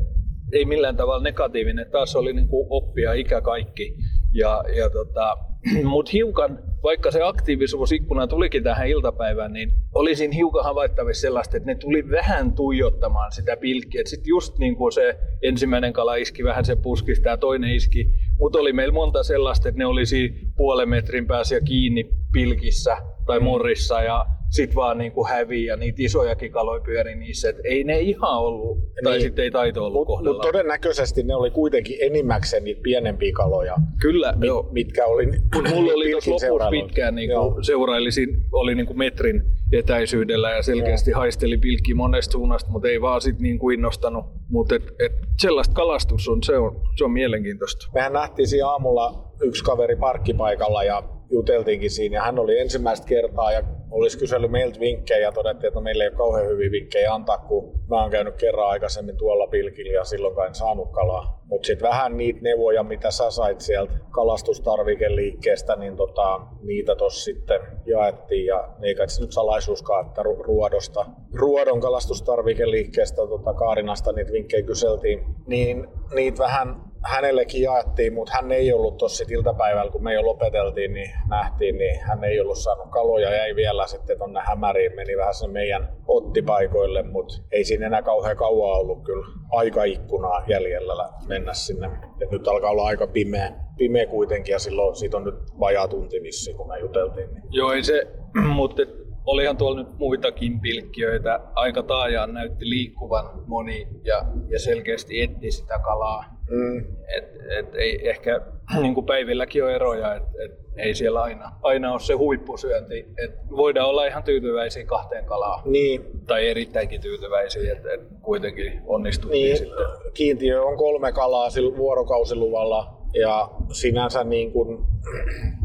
ei 0.51 0.65
millään 0.65 0.97
tavalla 0.97 1.23
negatiivinen. 1.23 1.91
Taas 1.91 2.15
oli 2.15 2.33
niin 2.33 2.47
kuin 2.47 2.67
oppia 2.69 3.13
ikä 3.13 3.41
kaikki. 3.41 3.97
Ja, 4.33 4.63
ja 4.77 4.89
tota, 4.89 5.37
mutta 5.91 6.11
hiukan, 6.13 6.59
vaikka 6.85 7.11
se 7.11 7.21
aktiivisuusikkuna 7.21 8.27
tulikin 8.27 8.63
tähän 8.63 8.87
iltapäivään, 8.87 9.53
niin 9.53 9.71
olisin 9.93 10.31
hiukan 10.31 10.63
havaittavissa 10.63 11.21
sellaista, 11.21 11.57
että 11.57 11.67
ne 11.67 11.75
tuli 11.75 12.09
vähän 12.11 12.53
tuijottamaan 12.53 13.31
sitä 13.31 13.57
pilkkiä. 13.57 14.01
Sitten 14.05 14.29
just 14.29 14.57
niin 14.57 14.75
kuin 14.75 14.91
se 14.91 15.19
ensimmäinen 15.41 15.93
kala 15.93 16.15
iski 16.15 16.43
vähän 16.43 16.65
se 16.65 16.75
puskista 16.75 17.29
ja 17.29 17.37
toinen 17.37 17.75
iski, 17.75 18.05
mutta 18.39 18.59
oli 18.59 18.73
meillä 18.73 18.93
monta 18.93 19.23
sellaista, 19.23 19.69
että 19.69 19.79
ne 19.79 19.85
olisi 19.85 20.33
puolen 20.55 20.89
metrin 20.89 21.27
päässä 21.27 21.61
kiinni 21.61 22.09
pilkissä 22.31 22.97
tai 23.25 23.39
mm. 23.39 23.43
morissa 23.43 24.03
ja 24.03 24.25
sit 24.55 24.75
vaan 24.75 24.97
niin 24.97 25.11
kuin 25.11 25.29
hävii 25.29 25.65
ja 25.65 25.75
niitä 25.75 25.97
isojakin 25.99 26.51
kaloja 26.51 26.81
pyöri 26.81 27.15
niissä. 27.15 27.49
Et 27.49 27.55
ei 27.63 27.83
ne 27.83 27.99
ihan 27.99 28.39
ollut, 28.39 28.77
niin. 28.77 29.03
tai 29.03 29.21
sitten 29.21 29.43
ei 29.45 29.51
taito 29.51 29.85
ollut 29.85 30.07
Mutta 30.07 30.29
mut 30.29 30.41
todennäköisesti 30.41 31.23
ne 31.23 31.35
oli 31.35 31.51
kuitenkin 31.51 31.97
enimmäkseen 32.01 32.63
niitä 32.63 32.81
pienempiä 32.83 33.31
kaloja. 33.33 33.75
Kyllä, 34.01 34.33
mit, 34.37 34.47
joo. 34.47 34.69
Mitkä 34.71 35.05
oli 35.05 35.25
Kun 35.25 35.69
mulla 35.69 35.93
oli 35.93 36.11
tuossa 36.11 36.31
lopussa 36.31 36.69
pitkään, 36.69 37.15
niin 37.15 37.29
kuin 37.29 37.63
seurailisin, 37.63 38.29
oli 38.51 38.75
niin 38.75 38.87
kuin 38.87 38.97
metrin 38.97 39.43
etäisyydellä 39.73 40.51
ja 40.51 40.61
selkeästi 40.61 41.11
joo. 41.11 41.19
haisteli 41.19 41.57
pilkki 41.57 41.93
monesta 41.93 42.31
suunnasta, 42.31 42.71
mutta 42.71 42.87
ei 42.87 43.01
vaan 43.01 43.21
sit 43.21 43.39
niin 43.39 43.59
kuin 43.59 43.73
innostanut. 43.73 44.25
Mutta 44.49 44.75
et, 44.75 44.83
et 44.99 45.11
sellaista 45.39 45.73
kalastus 45.73 46.27
on, 46.27 46.43
se 46.43 46.57
on, 46.57 46.81
se 46.97 47.03
on 47.03 47.11
mielenkiintoista. 47.11 47.87
Mehän 47.93 48.13
nähtiin 48.13 48.47
siinä 48.47 48.67
aamulla 48.67 49.33
yksi 49.41 49.63
kaveri 49.63 49.95
parkkipaikalla 49.95 50.83
ja 50.83 51.03
juteltiinkin 51.31 51.91
siinä. 51.91 52.21
Hän 52.21 52.39
oli 52.39 52.59
ensimmäistä 52.59 53.07
kertaa 53.07 53.51
ja 53.51 53.63
olisi 53.91 54.17
kysellyt 54.17 54.51
meiltä 54.51 54.79
vinkkejä 54.79 55.19
ja 55.19 55.31
todettiin, 55.31 55.67
että 55.67 55.79
no 55.79 55.83
meillä 55.83 56.03
ei 56.03 56.07
ole 56.07 56.17
kauhean 56.17 56.47
hyviä 56.47 56.71
vinkkejä 56.71 57.13
antaa, 57.13 57.37
kun 57.37 57.79
mä 57.89 58.01
oon 58.01 58.11
käynyt 58.11 58.35
kerran 58.35 58.69
aikaisemmin 58.69 59.17
tuolla 59.17 59.47
pilkillä 59.47 59.93
ja 59.93 60.03
silloin 60.03 60.47
en 60.47 60.55
saanut 60.55 60.91
kalaa. 60.91 61.43
Mutta 61.45 61.67
sitten 61.67 61.89
vähän 61.89 62.17
niitä 62.17 62.39
neuvoja, 62.41 62.83
mitä 62.83 63.11
sä 63.11 63.31
sait 63.31 63.61
sieltä 63.61 63.93
kalastustarvikeliikkeestä, 64.11 65.75
niin 65.75 65.95
tota, 65.95 66.41
niitä 66.61 66.95
tuossa 66.95 67.23
sitten 67.23 67.59
jaettiin. 67.85 68.45
Ja 68.45 68.69
ei 68.83 68.95
kai 68.95 69.09
se 69.09 69.21
nyt 69.21 69.31
salaisuuskaan, 69.31 70.07
että 70.07 70.23
ruodosta, 70.23 71.05
ruodon 71.33 71.79
kalastustarvikeliikkeestä 71.79 73.15
tota 73.15 73.53
Kaarinasta 73.53 74.11
niitä 74.11 74.31
vinkkejä 74.31 74.63
kyseltiin, 74.63 75.19
niin 75.47 75.87
niitä 76.15 76.43
vähän 76.43 76.75
hänellekin 77.05 77.61
jaettiin, 77.61 78.13
mutta 78.13 78.33
hän 78.35 78.51
ei 78.51 78.73
ollut 78.73 78.97
tuossa 78.97 79.23
iltapäivällä, 79.29 79.91
kun 79.91 80.03
me 80.03 80.13
jo 80.13 80.25
lopeteltiin, 80.25 80.93
niin 80.93 81.11
nähtiin, 81.29 81.77
niin 81.77 82.01
hän 82.01 82.23
ei 82.23 82.39
ollut 82.39 82.57
saanut 82.57 82.91
kaloja, 82.91 83.35
jäi 83.35 83.55
vielä 83.55 83.87
sitten 83.87 84.17
tuonne 84.17 84.39
hämäriin, 84.45 84.95
meni 84.95 85.17
vähän 85.17 85.33
sen 85.33 85.51
meidän 85.51 85.89
ottipaikoille, 86.07 87.03
mutta 87.03 87.33
ei 87.51 87.63
siinä 87.63 87.85
enää 87.85 88.01
kauhean 88.01 88.37
kauan 88.37 88.79
ollut 88.79 89.03
kyllä 89.03 89.27
aikaikkunaa 89.51 90.43
jäljellä 90.47 91.09
mennä 91.27 91.53
sinne. 91.53 91.87
Et 92.21 92.31
nyt 92.31 92.47
alkaa 92.47 92.71
olla 92.71 92.85
aika 92.87 93.07
pimeä, 93.07 93.51
pimeä 93.77 94.05
kuitenkin 94.05 94.53
ja 94.53 94.59
silloin 94.59 94.95
siitä 94.95 95.17
on 95.17 95.23
nyt 95.23 95.35
vajaa 95.59 95.87
tunti 95.87 96.23
vissiin, 96.23 96.57
kun 96.57 96.67
me 96.67 96.79
juteltiin. 96.79 97.33
Niin. 97.33 97.43
Joo, 97.49 97.71
ei 97.71 97.83
se, 97.83 98.07
mutta 98.55 98.81
olihan 99.25 99.57
tuolla 99.57 99.83
nyt 99.83 99.97
muitakin 99.97 100.59
pilkkiöitä. 100.59 101.39
Aika 101.55 101.83
taajaan 101.83 102.33
näytti 102.33 102.69
liikkuvan 102.69 103.25
moni 103.47 103.87
ja, 104.03 104.25
ja 104.49 104.59
selkeästi 104.59 105.21
etti 105.21 105.51
sitä 105.51 105.79
kalaa 105.79 106.35
Mm. 106.49 106.79
Et, 107.17 107.23
et 107.59 107.75
ei, 107.75 108.09
ehkä 108.09 108.41
niin 108.81 108.93
kuin 108.93 109.05
päivilläkin 109.05 109.63
on 109.63 109.71
eroja, 109.71 110.15
että 110.15 110.29
et 110.45 110.51
ei 110.77 110.95
siellä 110.95 111.21
aina, 111.21 111.51
aina 111.63 111.91
ole 111.91 111.99
se 111.99 112.13
huippusyönti. 112.13 113.05
Et 113.23 113.31
voidaan 113.49 113.89
olla 113.89 114.05
ihan 114.05 114.23
tyytyväisiä 114.23 114.85
kahteen 114.85 115.25
kalaan. 115.25 115.61
Niin. 115.65 116.01
Tai 116.27 116.49
erittäinkin 116.49 117.01
tyytyväisiä, 117.01 117.73
että 117.73 117.93
et 117.93 118.01
kuitenkin 118.21 118.81
onnistuttiin 118.85 119.45
niin. 119.45 119.57
sitten. 119.57 119.85
Kiintiö 120.13 120.63
on 120.63 120.77
kolme 120.77 121.11
kalaa 121.11 121.49
sillä 121.49 121.77
vuorokausiluvalla 121.77 122.94
ja 123.21 123.49
sinänsä 123.71 124.23
niin 124.23 124.51
kuin 124.51 124.85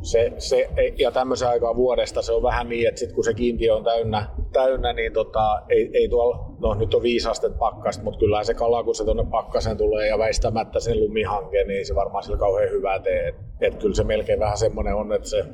se, 0.02 0.32
se, 0.38 0.68
ja 0.98 1.10
tämmöisen 1.10 1.48
aikaa 1.48 1.76
vuodesta 1.76 2.22
se 2.22 2.32
on 2.32 2.42
vähän 2.42 2.68
niin, 2.68 2.88
että 2.88 2.98
sit 2.98 3.12
kun 3.12 3.24
se 3.24 3.34
kiintiö 3.34 3.74
on 3.74 3.84
täynnä, 3.84 4.28
täynnä 4.52 4.92
niin 4.92 5.12
tota, 5.12 5.62
ei, 5.68 5.90
ei 5.94 6.08
tuolla, 6.08 6.54
no 6.58 6.74
nyt 6.74 6.94
on 6.94 7.02
viisi 7.02 7.28
astetta 7.28 7.58
pakkasta, 7.58 8.04
mutta 8.04 8.20
kyllä 8.20 8.44
se 8.44 8.54
kala, 8.54 8.84
kun 8.84 8.94
se 8.94 9.04
tuonne 9.04 9.24
pakkasen 9.30 9.76
tulee 9.76 10.08
ja 10.08 10.18
väistämättä 10.18 10.80
sen 10.80 11.00
lumihanke, 11.00 11.64
niin 11.64 11.86
se 11.86 11.94
varmaan 11.94 12.24
sillä 12.24 12.38
kauhean 12.38 12.70
hyvää 12.70 12.98
tee. 12.98 13.28
Et, 13.28 13.34
et 13.60 13.74
kyllä 13.74 13.94
se 13.94 14.04
melkein 14.04 14.40
vähän 14.40 14.58
semmoinen 14.58 14.94
on, 14.94 15.12
että 15.12 15.28
se 15.28 15.44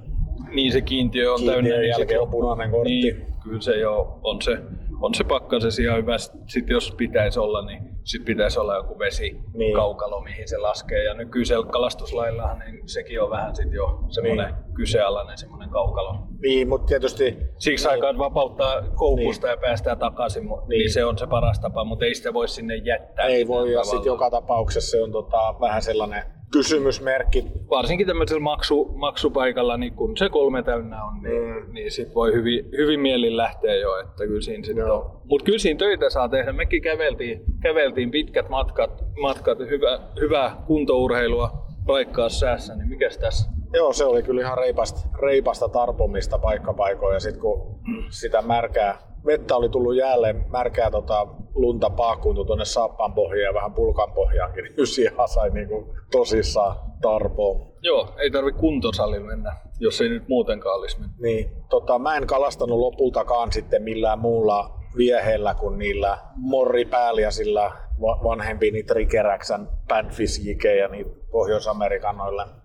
niin 0.55 0.73
se 0.73 0.81
kiintiö 0.81 1.33
on 1.33 1.37
kiintiön 1.37 1.65
täynnä. 1.65 1.81
Niin 1.81 1.89
jälkeen 1.89 2.21
on 2.21 2.31
punainen 2.31 2.71
kortti. 2.71 2.91
Niin, 2.91 3.27
kyllä 3.43 3.61
se 3.61 3.79
jo 3.79 4.19
on 4.23 4.43
se, 4.43 4.59
on 5.01 5.15
se 5.15 5.25
pakkasesi 5.25 5.83
ihan 5.83 5.99
hyvä. 5.99 6.17
Sitten 6.47 6.75
jos 6.75 6.95
pitäisi 6.97 7.41
olla, 7.41 7.67
niin 7.67 7.83
sit 8.05 8.25
pitäisi 8.25 8.61
olla 8.61 8.77
joku 8.77 8.99
vesi 8.99 9.41
niin. 9.55 9.75
kaukalo, 9.75 10.21
mihin 10.21 10.49
se 10.49 10.59
laskee. 10.59 11.05
Ja 11.05 11.15
nykyisellä 11.15 11.67
kalastuslaillahan 11.67 12.59
niin 12.59 12.89
sekin 12.89 13.23
on 13.23 13.31
vähän 13.31 13.57
sit 13.57 13.73
jo 13.73 14.01
semmoinen 14.09 14.55
niin. 14.55 14.75
kyseenalainen 14.75 15.39
semmoinen 15.39 15.71
kaukalo. 15.71 16.15
Niin, 16.43 16.69
mutta 16.69 16.87
tietysti... 16.87 17.37
Siksi 17.59 17.85
niin. 17.85 17.93
aikaan 17.93 18.19
vapauttaa 18.19 18.83
koukusta 18.95 19.47
niin. 19.47 19.53
ja 19.53 19.57
päästään 19.57 19.99
takaisin, 19.99 20.43
niin. 20.43 20.69
niin. 20.69 20.93
se 20.93 21.05
on 21.05 21.19
se 21.19 21.27
paras 21.27 21.61
tapa, 21.61 21.85
mutta 21.85 22.05
ei 22.05 22.15
sitä 22.15 22.33
voi 22.33 22.49
sinne 22.49 22.77
jättää. 22.77 23.27
Ei 23.27 23.47
voi, 23.47 23.73
ja 23.73 23.85
sitten 23.85 24.07
joka 24.07 24.31
tapauksessa 24.31 24.91
se 24.91 25.03
on 25.03 25.13
tota, 25.13 25.55
vähän 25.61 25.83
sellainen 25.83 26.36
kysymysmerkki. 26.53 27.45
Varsinkin 27.71 28.07
tämmöisellä 28.07 28.41
maksu, 28.41 28.85
maksupaikalla, 28.85 29.77
niin 29.77 29.93
kun 29.93 30.17
se 30.17 30.29
kolme 30.29 30.63
täynnä 30.63 31.05
on, 31.05 31.23
niin, 31.23 31.43
mm. 31.43 31.75
niin 31.75 31.91
sit 31.93 32.15
voi 32.15 32.33
hyvin, 32.33 32.65
hyvin 32.77 33.01
mielin 33.01 33.37
lähteä 33.37 33.75
jo, 33.75 34.01
että 34.01 34.27
kyllä 34.27 34.41
siinä 34.41 34.65
sit 34.65 34.79
on. 34.79 35.21
Mutta 35.25 35.45
kyllä 35.45 35.59
siinä 35.59 35.79
töitä 35.79 36.11
saa 36.11 36.29
tehdä. 36.29 36.53
Mekin 36.53 36.83
käveltiin, 36.83 37.41
käveltiin 37.63 38.11
pitkät 38.11 38.49
matkat, 38.49 39.05
matkat 39.21 39.59
hyvä, 39.59 40.01
hyvää 40.21 40.57
kuntourheilua 40.67 41.67
raikkaa 41.89 42.29
säässä, 42.29 42.75
niin 42.75 42.89
mikäs 42.89 43.19
tässä? 43.19 43.51
Joo, 43.73 43.93
se 43.93 44.05
oli 44.05 44.23
kyllä 44.23 44.41
ihan 44.41 44.59
reipasta, 44.59 45.09
reipasta 45.23 45.69
tarpomista 45.69 46.39
paikkapaikoin 46.39 47.15
ja 47.15 47.21
sitten 47.21 47.41
kun 47.41 47.81
sitä 48.11 48.43
märkää 48.43 48.99
vettä 49.27 49.57
oli 49.57 49.69
tullut 49.69 49.97
jälleen 49.97 50.45
märkää 50.51 50.91
tota, 50.91 51.27
lunta 51.55 51.91
paakkuuntui 51.91 52.47
tuonne 52.47 52.65
saappaan 52.65 53.15
pohjaan 53.15 53.45
ja 53.45 53.55
vähän 53.55 53.75
pulkan 53.75 54.13
pohjaankin, 54.13 54.65
niin 54.65 55.03
ihan 55.03 55.29
sai 55.29 55.51
niinku 55.51 55.95
tosissaan 56.11 56.77
tarpoon. 57.03 57.73
Joo, 57.83 58.09
ei 58.19 58.31
tarvi 58.31 58.53
kuntosalilla 58.53 59.27
mennä, 59.27 59.57
jos 59.81 60.01
ei 60.01 60.09
nyt 60.09 60.29
muutenkaan 60.29 60.79
olisi 60.79 61.01
mennyt. 61.01 61.19
Niin, 61.19 61.51
tota, 61.71 61.99
mä 61.99 62.17
en 62.17 62.27
kalastanut 62.27 62.79
lopultakaan 62.79 63.53
sitten 63.53 63.83
millään 63.83 64.19
muulla 64.19 64.77
vieheellä 64.97 65.55
kuin 65.55 65.79
niillä 65.79 66.19
morripäälliäisillä 66.37 67.73
vanhempi 68.01 68.71
niitä 68.71 68.95
Trikeräksän 68.95 69.69
Padfish 69.89 70.41
ja 70.79 70.89
niitä 70.89 71.11
Pohjois-Amerikan 71.31 72.17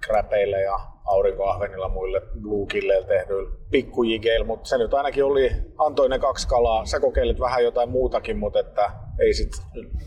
kräpeille 0.08 0.62
ja 0.62 0.80
aurinkoahvenilla 1.06 1.90
muille 1.90 2.22
luukille 2.42 3.04
tehdyillä 3.08 3.61
pikkujigeillä, 3.72 4.46
mutta 4.46 4.70
se 4.70 4.78
nyt 4.78 4.94
ainakin 4.94 5.24
oli, 5.24 5.52
antoi 5.78 6.10
ne 6.10 6.20
kaksi 6.20 6.48
kalaa. 6.48 6.86
Sä 6.86 7.00
kokeilit 7.00 7.40
vähän 7.40 7.64
jotain 7.64 7.90
muutakin, 7.90 8.38
mutta 8.38 8.60
että 8.60 8.92
ei 9.20 9.34
sit 9.34 9.52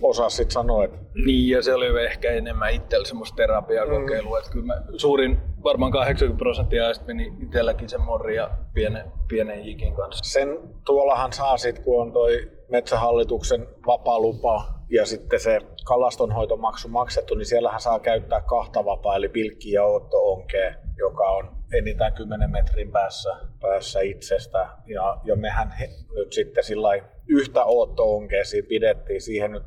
osaa 0.03 0.31
sit 0.31 0.51
sanoa. 0.51 0.85
Että... 0.85 0.99
Niin, 1.27 1.51
ja 1.51 1.63
se 1.63 1.75
oli 1.75 2.05
ehkä 2.05 2.31
enemmän 2.31 2.75
itsellä 2.75 3.05
semmoista 3.05 3.37
terapiakokeilua, 3.37 4.37
mm. 4.37 4.39
että 4.39 4.51
kyllä 4.51 4.67
mä 4.67 4.83
suurin, 4.97 5.41
varmaan 5.65 5.93
80 5.93 6.39
prosenttia 6.39 6.85
ajasta 6.85 7.05
meni 7.07 7.33
itselläkin 7.43 7.89
sen 7.89 8.01
morria 8.01 8.51
pienen, 8.75 9.13
pienen 9.29 9.67
jikin 9.67 9.95
kanssa. 9.95 10.33
Sen 10.33 10.59
tuollahan 10.87 11.33
saa 11.33 11.57
sit, 11.57 11.79
kun 11.79 12.03
on 12.03 12.13
toi 12.13 12.51
metsähallituksen 12.69 13.67
vapaa-lupa 13.87 14.65
ja 14.91 15.07
sitten 15.07 15.41
se 15.41 15.61
kalastonhoitomaksu 15.85 16.89
maksettu, 16.89 17.35
niin 17.35 17.47
siellähän 17.47 17.81
saa 17.81 17.99
käyttää 17.99 18.41
kahta 18.41 18.85
vapaa, 18.85 19.17
eli 19.17 19.29
pilkki 19.29 19.73
ja 19.73 19.85
onkee, 20.13 20.75
joka 20.99 21.25
on 21.25 21.57
enintään 21.73 22.13
10 22.13 22.51
metrin 22.51 22.93
päässä, 22.93 23.37
päässä 23.69 24.01
itsestä. 24.01 24.69
Ja, 24.87 25.21
ja 25.25 25.37
mehän 25.37 25.71
he, 25.71 25.91
nyt 26.15 26.33
sitten 26.33 26.65
sillä 26.65 26.89
yhtä 27.29 27.65
onkea 27.99 28.43
pidettiin. 28.69 29.21
Siihen 29.21 29.53
nyt 29.53 29.63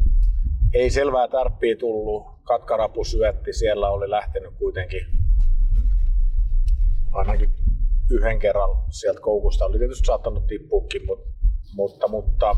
ei 0.74 0.90
selvää 0.90 1.28
tarppia 1.28 1.76
tullut. 1.76 2.24
Katkarapu 2.44 3.04
syötti, 3.04 3.54
siellä 3.54 3.90
oli 3.90 4.10
lähtenyt 4.10 4.54
kuitenkin 4.60 5.02
ainakin 7.12 7.50
yhden 8.12 8.40
kerran 8.40 8.70
sieltä 8.90 9.22
koukusta. 9.22 9.66
Oli 9.66 9.78
tietysti 9.78 10.06
saattanut 10.06 10.48
tippuukin, 10.48 11.06
mutta, 11.06 11.30
mutta, 11.76 12.08
mutta 12.08 12.56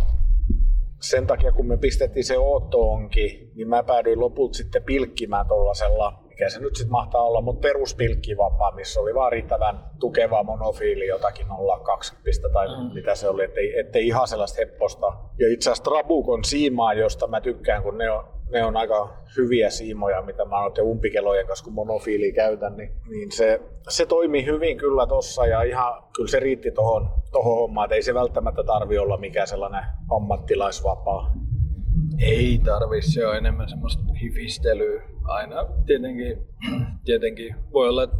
sen 1.02 1.28
takia, 1.28 1.52
kun 1.52 1.68
me 1.68 1.78
pistettiin 1.78 2.24
se 2.24 2.38
Otto-onki, 2.38 3.52
niin 3.56 3.68
mä 3.68 3.84
päädyin 3.84 4.20
lopulta 4.20 4.58
sitten 4.58 4.84
pilkkimään 4.84 5.48
tuollaisella, 5.48 6.24
mikä 6.40 6.50
se 6.50 6.60
nyt 6.60 6.76
sitten 6.76 6.92
mahtaa 6.92 7.24
olla, 7.24 7.42
mutta 7.42 7.68
peruspilkkivapaa, 7.68 8.72
missä 8.72 9.00
oli 9.00 9.16
vaan 9.16 9.32
riittävän 9.32 9.80
tukeva 10.00 10.44
monofiili, 10.44 11.08
jotakin 11.08 11.46
0,20 11.48 12.52
tai 12.54 12.68
mm. 12.68 12.94
mitä 12.94 13.16
se 13.16 13.30
oli, 13.30 13.44
ettei, 13.44 13.80
ettei 13.80 14.08
ihan 14.08 14.28
sellaista 14.28 14.58
hepposta. 14.60 15.14
Ja 15.40 15.54
itse 15.54 15.70
asiassa 15.70 15.84
Trabukon 15.84 16.44
siimaa, 16.44 16.94
josta 16.94 17.28
mä 17.28 17.42
tykkään, 17.42 17.84
kun 17.84 17.98
ne 17.98 18.12
on 18.12 18.24
ne 18.52 18.64
on 18.66 18.78
aika 18.78 19.18
hyviä 19.38 19.70
siimoja, 19.70 20.22
mitä 20.22 20.46
mä 20.46 20.64
oon 20.64 20.72
umpikelojen 20.82 21.48
kanssa, 21.48 21.66
kun 21.66 21.74
monofiili 21.74 22.32
käytän, 22.32 22.78
niin, 22.78 22.92
niin 23.10 23.32
se, 23.32 23.62
se 23.90 24.06
toimii 24.06 24.46
hyvin 24.46 24.78
kyllä 24.78 25.08
tossa 25.08 25.46
ja 25.46 25.64
ihan 25.64 26.04
kyllä 26.16 26.30
se 26.30 26.40
riitti 26.40 26.72
tohon, 26.72 27.10
tohon 27.32 27.58
hommaan, 27.58 27.86
että 27.86 27.96
ei 27.96 28.02
se 28.04 28.14
välttämättä 28.14 28.64
tarvi 28.64 28.98
olla 28.98 29.18
mikään 29.18 29.48
sellainen 29.48 29.84
ammattilaisvapaa. 30.16 31.32
Ei 32.20 32.60
tarvi, 32.66 33.02
se 33.02 33.28
on 33.28 33.38
enemmän 33.38 33.70
semmoista 33.70 34.04
hifistelyä. 34.22 35.04
Aina 35.24 35.56
tietenkin, 35.86 36.38
tietenkin 37.06 37.56
voi 37.74 37.90
olla, 37.90 38.04
että 38.04 38.18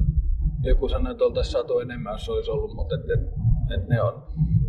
joku 0.64 0.90
sanoo, 0.90 1.12
että 1.12 1.24
oltaisiin 1.24 1.52
saatu 1.52 1.80
enemmän, 1.80 2.14
jos 2.14 2.30
olisi 2.30 2.52
ollut, 2.52 2.76
mutta 2.76 2.96
et, 2.96 3.02
et, 3.02 3.28
et 3.74 3.88
ne 3.88 4.02
on, 4.02 4.24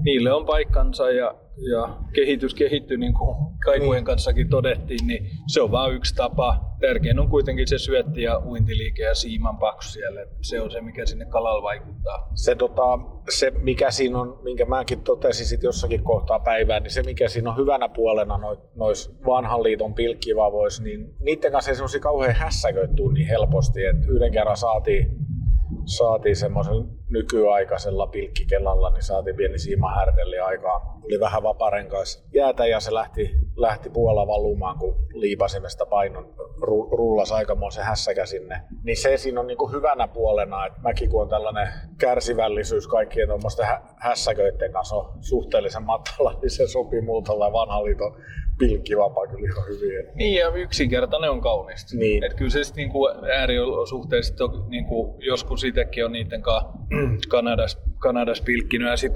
niille 0.04 0.32
on 0.32 0.46
paikkansa 0.46 1.10
ja 1.10 1.34
ja 1.70 1.98
kehitys 2.14 2.54
kehittyy, 2.54 2.96
niin 2.96 3.14
kuin 3.14 3.36
kaikujen 3.64 4.04
kanssakin 4.04 4.48
todettiin, 4.48 5.06
niin 5.06 5.30
se 5.46 5.60
on 5.60 5.70
vain 5.70 5.94
yksi 5.94 6.14
tapa. 6.14 6.60
Tärkein 6.80 7.18
on 7.18 7.28
kuitenkin 7.28 7.68
se 7.68 7.78
syötti 7.78 8.22
ja 8.22 8.38
uintiliike 8.38 9.02
ja 9.02 9.14
siiman 9.14 9.58
paksu 9.58 9.90
siellä. 9.90 10.26
Se 10.42 10.60
on 10.60 10.70
se, 10.70 10.80
mikä 10.80 11.06
sinne 11.06 11.24
kalalla 11.24 11.62
vaikuttaa. 11.62 12.28
Se, 12.34 12.54
tota, 12.54 12.82
se 13.28 13.50
mikä 13.50 13.90
siinä 13.90 14.18
on, 14.18 14.38
minkä 14.42 14.64
mäkin 14.64 15.00
totesin 15.00 15.46
sit 15.46 15.62
jossakin 15.62 16.04
kohtaa 16.04 16.40
päivää, 16.40 16.80
niin 16.80 16.90
se 16.90 17.02
mikä 17.02 17.28
siinä 17.28 17.50
on 17.50 17.56
hyvänä 17.56 17.88
puolena 17.88 18.40
nois 18.74 19.10
vanhan 19.26 19.62
liiton 19.62 19.94
pilkkivavoissa, 19.94 20.82
niin 20.82 21.14
niiden 21.20 21.52
kanssa 21.52 21.70
ei 21.70 21.74
semmoisia 21.74 22.00
kauhean 22.00 22.34
hässäköityä 22.34 23.12
niin 23.12 23.26
helposti. 23.26 23.84
että 23.84 24.06
yhden 24.12 24.32
kerran 24.32 24.56
saatiin 24.56 25.29
saatiin 25.90 26.36
semmoisen 26.36 26.74
nykyaikaisella 27.08 28.06
pilkkikelalla, 28.06 28.90
niin 28.90 29.02
saatiin 29.02 29.36
pieni 29.36 29.58
siimahärdelli 29.58 30.38
aikaa. 30.38 31.00
Oli 31.04 31.20
vähän 31.20 31.42
vaparenkais 31.42 32.26
jäätä 32.34 32.66
ja 32.66 32.80
se 32.80 32.94
lähti, 32.94 33.30
lähti 33.56 33.90
puolella 33.90 34.26
valumaan, 34.26 34.78
kun 34.78 34.96
liipasimesta 35.14 35.86
painon 35.86 36.34
rullas 36.90 37.32
aikamoisen 37.32 37.84
hässäkä 37.84 38.26
sinne. 38.26 38.60
Niin 38.84 38.96
se 38.96 39.16
siinä 39.16 39.40
on 39.40 39.46
niin 39.46 39.58
kuin 39.58 39.72
hyvänä 39.72 40.08
puolena, 40.08 40.66
että 40.66 40.80
mäkin 40.80 41.10
kun 41.10 41.22
on 41.22 41.28
tällainen 41.28 41.68
kärsivällisyys 41.98 42.88
kaikkien 42.88 43.28
tuommoisten 43.28 43.66
hä- 43.66 43.82
hässäköiden 43.96 44.72
kanssa 44.72 44.96
on 44.96 45.12
suhteellisen 45.20 45.82
matala, 45.82 46.38
niin 46.42 46.50
se 46.50 46.66
sopii 46.66 47.00
multa 47.00 47.32
vanha 47.32 47.84
liiton 47.84 48.16
pilkkivapaa 48.60 49.26
kyllä 49.26 49.48
ihan 49.52 49.68
hyvin. 49.68 50.06
Niin 50.14 50.34
ja 50.34 50.48
yksinkertainen 50.48 51.30
on 51.30 51.40
kaunista. 51.40 51.96
Niin. 51.96 52.24
Et 52.24 52.34
kyllä 52.34 52.50
se 52.50 52.64
sitten 52.64 52.82
niinku 52.82 53.08
ääriolosuhteissa 53.38 54.34
niinku, 54.68 55.16
joskus 55.18 55.64
itsekin 55.64 56.04
on 56.04 56.12
niiden 56.12 56.42
kanssa 56.42 56.72
Kanadas, 57.28 57.78
Kanadas 57.98 58.40
pilkkinyt 58.40 58.88
ja 58.88 58.96
sit, 58.96 59.12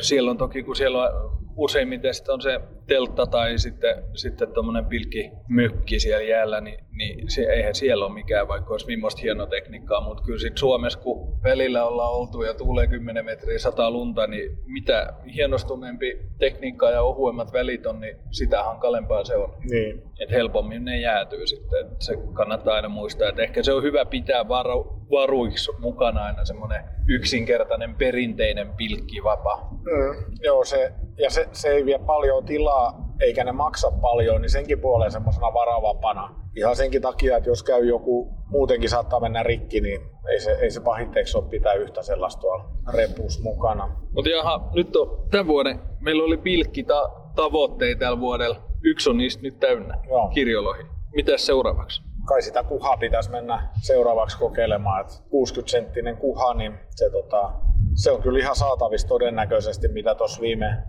siellä 0.00 0.30
on 0.30 0.38
toki 0.38 0.62
kun 0.62 0.76
siellä 0.76 1.02
on 1.02 1.38
useimmiten 1.56 2.12
on 2.28 2.42
se 2.42 2.60
teltta 2.86 3.26
tai 3.26 3.58
sitten, 3.58 4.04
sitten 4.14 4.52
tuommoinen 4.52 4.86
pilkkimykki 4.86 6.00
siellä 6.00 6.22
jäällä, 6.22 6.60
niin, 6.60 6.78
niin 6.92 7.30
se, 7.30 7.42
eihän 7.42 7.74
siellä 7.74 8.06
ole 8.06 8.14
mikään, 8.14 8.48
vaikka 8.48 8.74
olisi 8.74 8.86
millaista 8.86 9.20
hienoa 9.22 9.46
tekniikkaa, 9.46 10.00
mutta 10.00 10.22
kyllä 10.22 10.38
sitten 10.38 10.58
Suomessa, 10.58 10.98
kun 10.98 11.42
välillä 11.42 11.84
ollaan 11.84 12.12
oltu 12.12 12.42
ja 12.42 12.54
tuulee 12.54 12.86
10 12.86 13.24
metriä 13.24 13.58
sataa 13.58 13.90
lunta, 13.90 14.26
niin 14.26 14.58
mitä 14.66 15.14
hienostuneempi 15.34 16.18
tekniikka 16.38 16.90
ja 16.90 17.02
ohuemmat 17.02 17.52
välit 17.52 17.86
on, 17.86 18.00
niin 18.00 18.16
sitä 18.30 18.62
hankalempaa 18.62 19.24
se 19.24 19.36
on. 19.36 19.54
Niin. 19.70 20.02
Et 20.20 20.30
helpommin 20.30 20.84
ne 20.84 21.00
jäätyy 21.00 21.46
sitten. 21.46 21.86
Et 21.86 22.02
se 22.02 22.16
kannattaa 22.32 22.74
aina 22.74 22.88
muistaa, 22.88 23.28
että 23.28 23.42
ehkä 23.42 23.62
se 23.62 23.72
on 23.72 23.82
hyvä 23.82 24.04
pitää 24.04 24.48
varu, 24.48 25.06
varuiksi 25.10 25.72
mukana 25.78 26.24
aina 26.24 26.44
semmoinen 26.44 26.84
yksinkertainen 27.08 27.94
perinteinen 27.94 28.72
pilkkivapa. 28.76 29.68
Mm, 29.70 30.34
joo, 30.42 30.64
se, 30.64 30.92
ja 31.18 31.30
se, 31.30 31.48
se 31.52 31.68
ei 31.68 31.84
vie 31.84 31.98
paljon 31.98 32.44
tilaa 32.44 32.75
eikä 33.20 33.44
ne 33.44 33.52
maksa 33.52 33.90
paljon, 33.90 34.42
niin 34.42 34.50
senkin 34.50 34.80
puoleen 34.80 35.12
semmoisena 35.12 35.54
varavapana. 35.54 36.34
Ihan 36.56 36.76
senkin 36.76 37.02
takia, 37.02 37.36
että 37.36 37.50
jos 37.50 37.62
käy 37.62 37.84
joku 37.84 38.34
muutenkin 38.46 38.90
saattaa 38.90 39.20
mennä 39.20 39.42
rikki, 39.42 39.80
niin 39.80 40.00
ei 40.30 40.40
se, 40.40 40.50
ei 40.50 40.70
se 40.70 40.80
pahitteeksi 40.80 41.38
ole 41.38 41.48
pitää 41.50 41.72
yhtä 41.72 42.02
sellaista 42.02 42.40
tuolla 42.40 42.64
repus 42.94 43.42
mukana. 43.42 43.96
Mutta 44.14 44.30
jaha, 44.30 44.70
nyt 44.74 44.96
on 44.96 45.26
tämän 45.30 45.46
vuoden, 45.46 45.80
meillä 46.00 46.24
oli 46.24 46.36
pilkkita 46.36 47.10
tavoitteita 47.34 47.98
tällä 47.98 48.20
vuodella. 48.20 48.56
Yksi 48.82 49.10
on 49.10 49.16
niistä 49.16 49.42
nyt 49.42 49.60
täynnä, 49.60 49.98
Joo. 50.08 50.28
kirjolohi. 50.28 50.82
Mitäs 51.14 51.46
seuraavaksi? 51.46 52.02
kai 52.26 52.42
sitä 52.42 52.62
kuhaa 52.62 52.96
pitäisi 52.96 53.30
mennä 53.30 53.68
seuraavaksi 53.82 54.38
kokeilemaan. 54.38 55.00
Et 55.00 55.22
60 55.30 55.70
senttinen 55.70 56.16
kuha, 56.16 56.54
niin 56.54 56.78
se, 56.90 57.10
tota, 57.10 57.52
se 57.94 58.10
on 58.10 58.22
kyllä 58.22 58.38
ihan 58.38 58.56
saatavissa 58.56 59.08
todennäköisesti, 59.08 59.88
mitä 59.88 60.14
tuossa 60.14 60.40
viime, 60.40 60.82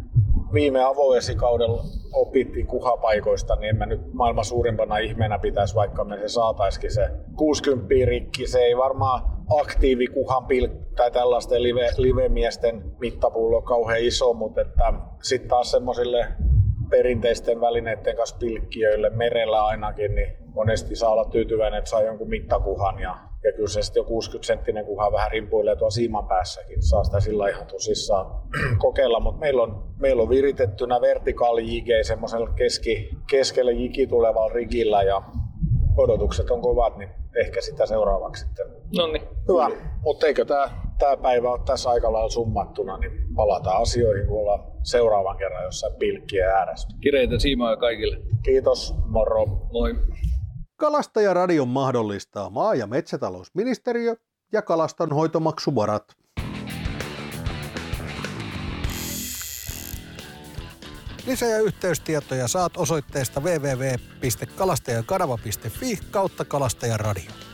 viime 0.53 0.83
avoesikaudella 0.83 1.83
opittiin 2.13 2.67
kuhapaikoista, 2.67 3.55
niin 3.55 3.69
en 3.69 3.75
mä 3.75 3.85
nyt 3.85 4.13
maailman 4.13 4.45
suurimpana 4.45 4.97
ihmeenä 4.97 5.39
pitäisi, 5.39 5.75
vaikka 5.75 6.03
me 6.03 6.17
se 6.17 6.27
saataisikin 6.27 6.93
se 6.93 7.09
60 7.35 7.93
rikki. 8.05 8.47
Se 8.47 8.59
ei 8.59 8.77
varmaan 8.77 9.21
aktiivikuhan 9.59 10.43
pil- 10.43 10.95
tai 10.95 11.11
tällaisten 11.11 11.63
live, 11.63 11.89
livemiesten 11.97 12.83
mittapullo 12.99 13.61
kauhean 13.61 14.01
iso, 14.01 14.33
mutta 14.33 14.61
että 14.61 14.93
sitten 15.21 15.49
taas 15.49 15.71
semmoisille 15.71 16.27
perinteisten 16.89 17.61
välineiden 17.61 18.15
kanssa 18.15 18.37
pilkkijöille 18.39 19.09
merellä 19.09 19.65
ainakin, 19.65 20.15
niin 20.15 20.37
monesti 20.53 20.95
saa 20.95 21.11
olla 21.11 21.25
tyytyväinen, 21.25 21.77
että 21.77 21.89
saa 21.89 22.01
jonkun 22.01 22.29
mittakuhan 22.29 22.99
ja, 22.99 23.17
ja 23.43 23.51
kyllä 23.53 23.67
se 23.67 23.81
sitten 23.81 24.01
jo 24.01 24.03
60 24.03 24.47
senttinen 24.47 24.85
kuha 24.85 25.11
vähän 25.11 25.31
rimpuilee 25.31 25.75
tuon 25.75 25.91
siiman 25.91 26.27
päässäkin. 26.27 26.83
Saa 26.83 27.03
sitä 27.03 27.19
sillä 27.19 27.49
ihan 27.49 27.67
tosissaan 27.67 28.41
kokeilla, 28.85 29.19
mutta 29.19 29.39
meillä 29.39 29.63
on, 29.63 29.93
meillä 29.99 30.21
on 30.21 30.29
viritettynä 30.29 31.01
vertikaali 31.01 31.77
JG 31.77 31.87
semmoisella 32.01 32.49
keski, 32.49 33.09
keskelle 33.29 33.71
jiki 33.71 34.07
tulevalla 34.07 34.53
rigillä 34.53 35.03
ja 35.03 35.21
odotukset 35.97 36.51
on 36.51 36.61
kovat, 36.61 36.97
niin 36.97 37.09
ehkä 37.45 37.61
sitä 37.61 37.85
seuraavaksi 37.85 38.45
sitten. 38.45 38.67
No 38.97 39.07
niin. 39.07 39.21
Hyvä, 39.47 39.69
mutta 40.03 40.27
eikö 40.27 40.45
tämä 40.45 40.69
tää 40.99 41.17
päivä 41.17 41.51
ole 41.51 41.59
tässä 41.65 41.89
aika 41.89 42.13
lailla 42.13 42.29
summattuna, 42.29 42.97
niin 42.97 43.11
palataan 43.35 43.81
asioihin, 43.81 44.27
kun 44.27 44.39
ollaan 44.39 44.71
seuraavan 44.83 45.37
kerran 45.37 45.63
jossain 45.63 45.93
pilkkien 45.99 46.49
ääressä. 46.49 46.87
Kireitä 47.01 47.39
siimaa 47.39 47.77
kaikille. 47.77 48.17
Kiitos, 48.43 48.95
moro. 49.05 49.45
Moi. 49.45 49.95
Kalastajaradion 50.77 51.67
mahdollistaa 51.67 52.49
maa- 52.49 52.75
ja 52.75 52.87
metsätalousministeriö 52.87 54.15
ja 54.51 54.61
kalastonhoitomaksuvarat. 54.61 56.17
Lisä- 61.27 61.45
ja 61.45 61.59
yhteystietoja 61.59 62.47
saat 62.47 62.77
osoitteesta 62.77 63.41
www.kalastajakanava.fi 63.41 65.99
kautta 66.11 66.45
kalastajaradio. 66.45 67.46